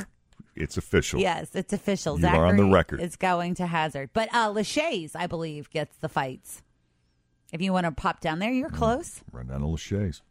it's 0.59 0.77
official. 0.77 1.19
Yes, 1.19 1.49
it's 1.55 1.73
official. 1.73 2.15
You 2.17 2.21
Zachary 2.23 2.39
are 2.39 2.45
on 2.45 2.57
the 2.57 2.65
record. 2.69 3.01
It's 3.01 3.15
going 3.15 3.55
to 3.55 3.65
Hazard, 3.65 4.09
but 4.13 4.29
uh, 4.33 4.49
Lachey's, 4.51 5.15
I 5.15 5.25
believe, 5.27 5.69
gets 5.69 5.95
the 5.97 6.09
fights. 6.09 6.61
If 7.51 7.61
you 7.61 7.73
want 7.73 7.85
to 7.85 7.91
pop 7.91 8.19
down 8.21 8.37
there, 8.39 8.51
Mm. 8.51 8.59
you're 8.59 8.69
close. 8.69 9.21
Run 9.31 9.47
down 9.47 9.61
to 9.61 9.65
Lachey's. 9.67 10.21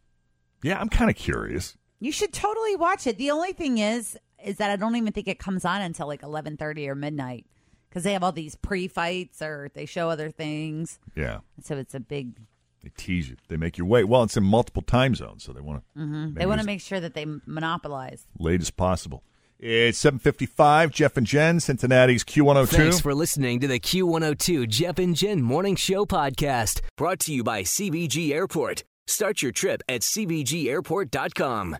Yeah, 0.62 0.78
I'm 0.80 0.88
kind 0.88 1.10
of 1.10 1.16
curious. 1.16 1.76
You 2.00 2.12
should 2.12 2.32
totally 2.32 2.76
watch 2.76 3.06
it. 3.08 3.18
The 3.18 3.30
only 3.32 3.52
thing 3.52 3.78
is, 3.78 4.16
is 4.44 4.56
that 4.58 4.70
I 4.70 4.76
don't 4.76 4.94
even 4.94 5.12
think 5.12 5.26
it 5.26 5.38
comes 5.40 5.64
on 5.64 5.80
until 5.82 6.06
like 6.06 6.22
eleven 6.22 6.56
thirty 6.56 6.88
or 6.88 6.94
midnight 6.94 7.44
because 7.88 8.04
they 8.04 8.12
have 8.12 8.22
all 8.22 8.30
these 8.32 8.54
pre-fights 8.54 9.42
or 9.42 9.70
they 9.74 9.84
show 9.86 10.10
other 10.10 10.30
things. 10.30 11.00
Yeah, 11.16 11.38
So 11.62 11.76
it's 11.76 11.94
a 11.94 12.00
big. 12.00 12.38
they 12.82 12.90
tease 12.96 13.28
you. 13.30 13.36
They 13.48 13.56
make 13.56 13.78
you 13.78 13.84
wait. 13.84 14.04
Well, 14.04 14.22
it's 14.22 14.36
in 14.36 14.44
multiple 14.44 14.82
time 14.82 15.16
zones, 15.16 15.42
so 15.42 15.52
they 15.52 15.60
want 15.60 15.82
to 15.94 16.00
Mm-hmm. 16.00 16.34
They 16.34 16.46
want 16.46 16.60
to 16.60 16.66
make 16.66 16.80
sure 16.80 17.00
that 17.00 17.14
they 17.14 17.26
monopolize. 17.46 18.24
late 18.38 18.60
as 18.60 18.70
possible. 18.70 19.24
It's 19.60 19.98
7:55. 19.98 20.92
Jeff 20.92 21.16
and 21.16 21.26
Jen, 21.26 21.58
Cincinnati's 21.58 22.22
Q102. 22.22 22.68
Thanks 22.68 23.00
for 23.00 23.12
listening 23.12 23.58
to 23.58 23.66
the 23.66 23.80
Q102 23.80 24.68
Jeff 24.68 25.00
and 25.00 25.16
Jen 25.16 25.42
Morning 25.42 25.74
Show 25.74 26.04
podcast, 26.06 26.80
brought 26.96 27.18
to 27.20 27.32
you 27.32 27.42
by 27.42 27.62
CVG 27.62 28.32
Airport. 28.32 28.84
Start 29.08 29.42
your 29.42 29.50
trip 29.50 29.82
at 29.88 30.02
CVGAirport.com. 30.02 31.76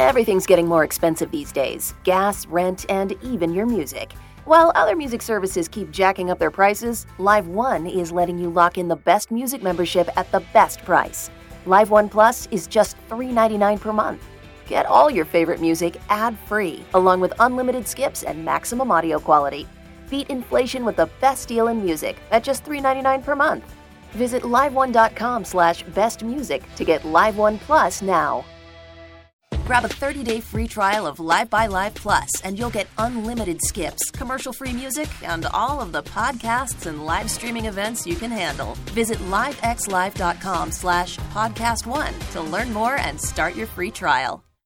Everything's 0.00 0.46
getting 0.46 0.66
more 0.66 0.82
expensive 0.82 1.30
these 1.30 1.52
days 1.52 1.94
gas, 2.04 2.46
rent, 2.46 2.86
and 2.88 3.12
even 3.22 3.52
your 3.52 3.66
music. 3.66 4.14
While 4.46 4.72
other 4.74 4.96
music 4.96 5.20
services 5.20 5.68
keep 5.68 5.90
jacking 5.90 6.30
up 6.30 6.38
their 6.38 6.50
prices, 6.50 7.06
Live 7.18 7.48
One 7.48 7.86
is 7.86 8.12
letting 8.12 8.38
you 8.38 8.48
lock 8.48 8.78
in 8.78 8.88
the 8.88 8.96
best 8.96 9.30
music 9.30 9.62
membership 9.62 10.08
at 10.16 10.32
the 10.32 10.40
best 10.54 10.82
price. 10.86 11.30
Live 11.66 11.90
One 11.90 12.08
Plus 12.08 12.48
is 12.50 12.66
just 12.66 12.96
$3.99 13.10 13.78
per 13.78 13.92
month. 13.92 14.26
Get 14.66 14.86
all 14.86 15.10
your 15.10 15.24
favorite 15.24 15.60
music 15.60 16.00
ad 16.08 16.38
free, 16.38 16.84
along 16.94 17.20
with 17.20 17.32
unlimited 17.40 17.86
skips 17.86 18.22
and 18.22 18.44
maximum 18.44 18.90
audio 18.90 19.18
quality. 19.18 19.66
Beat 20.10 20.28
inflation 20.30 20.84
with 20.84 20.96
the 20.96 21.10
best 21.20 21.48
deal 21.48 21.68
in 21.68 21.82
music 21.82 22.16
at 22.30 22.44
just 22.44 22.64
$3.99 22.64 23.24
per 23.24 23.36
month. 23.36 23.74
Visit 24.12 24.42
liveone.com 24.42 25.44
slash 25.44 25.84
bestmusic 25.84 26.62
to 26.76 26.84
get 26.84 27.04
Live 27.04 27.36
One 27.36 27.58
Plus 27.58 28.00
now. 28.00 28.44
Grab 29.64 29.84
a 29.84 29.88
30-day 29.88 30.40
free 30.40 30.68
trial 30.68 31.06
of 31.06 31.18
Live 31.20 31.48
by 31.48 31.66
Live 31.66 31.94
Plus, 31.94 32.28
and 32.42 32.58
you'll 32.58 32.68
get 32.68 32.86
unlimited 32.98 33.58
skips, 33.62 34.10
commercial-free 34.10 34.74
music, 34.74 35.08
and 35.26 35.46
all 35.46 35.80
of 35.80 35.90
the 35.90 36.02
podcasts 36.02 36.84
and 36.84 37.06
live 37.06 37.30
streaming 37.30 37.64
events 37.64 38.06
you 38.06 38.14
can 38.14 38.30
handle. 38.30 38.74
Visit 38.92 39.18
livexlive.com 39.30 40.70
slash 40.70 41.16
podcast 41.32 41.86
one 41.86 42.12
to 42.32 42.42
learn 42.42 42.74
more 42.74 42.96
and 42.96 43.18
start 43.18 43.56
your 43.56 43.66
free 43.66 43.90
trial. 43.90 44.43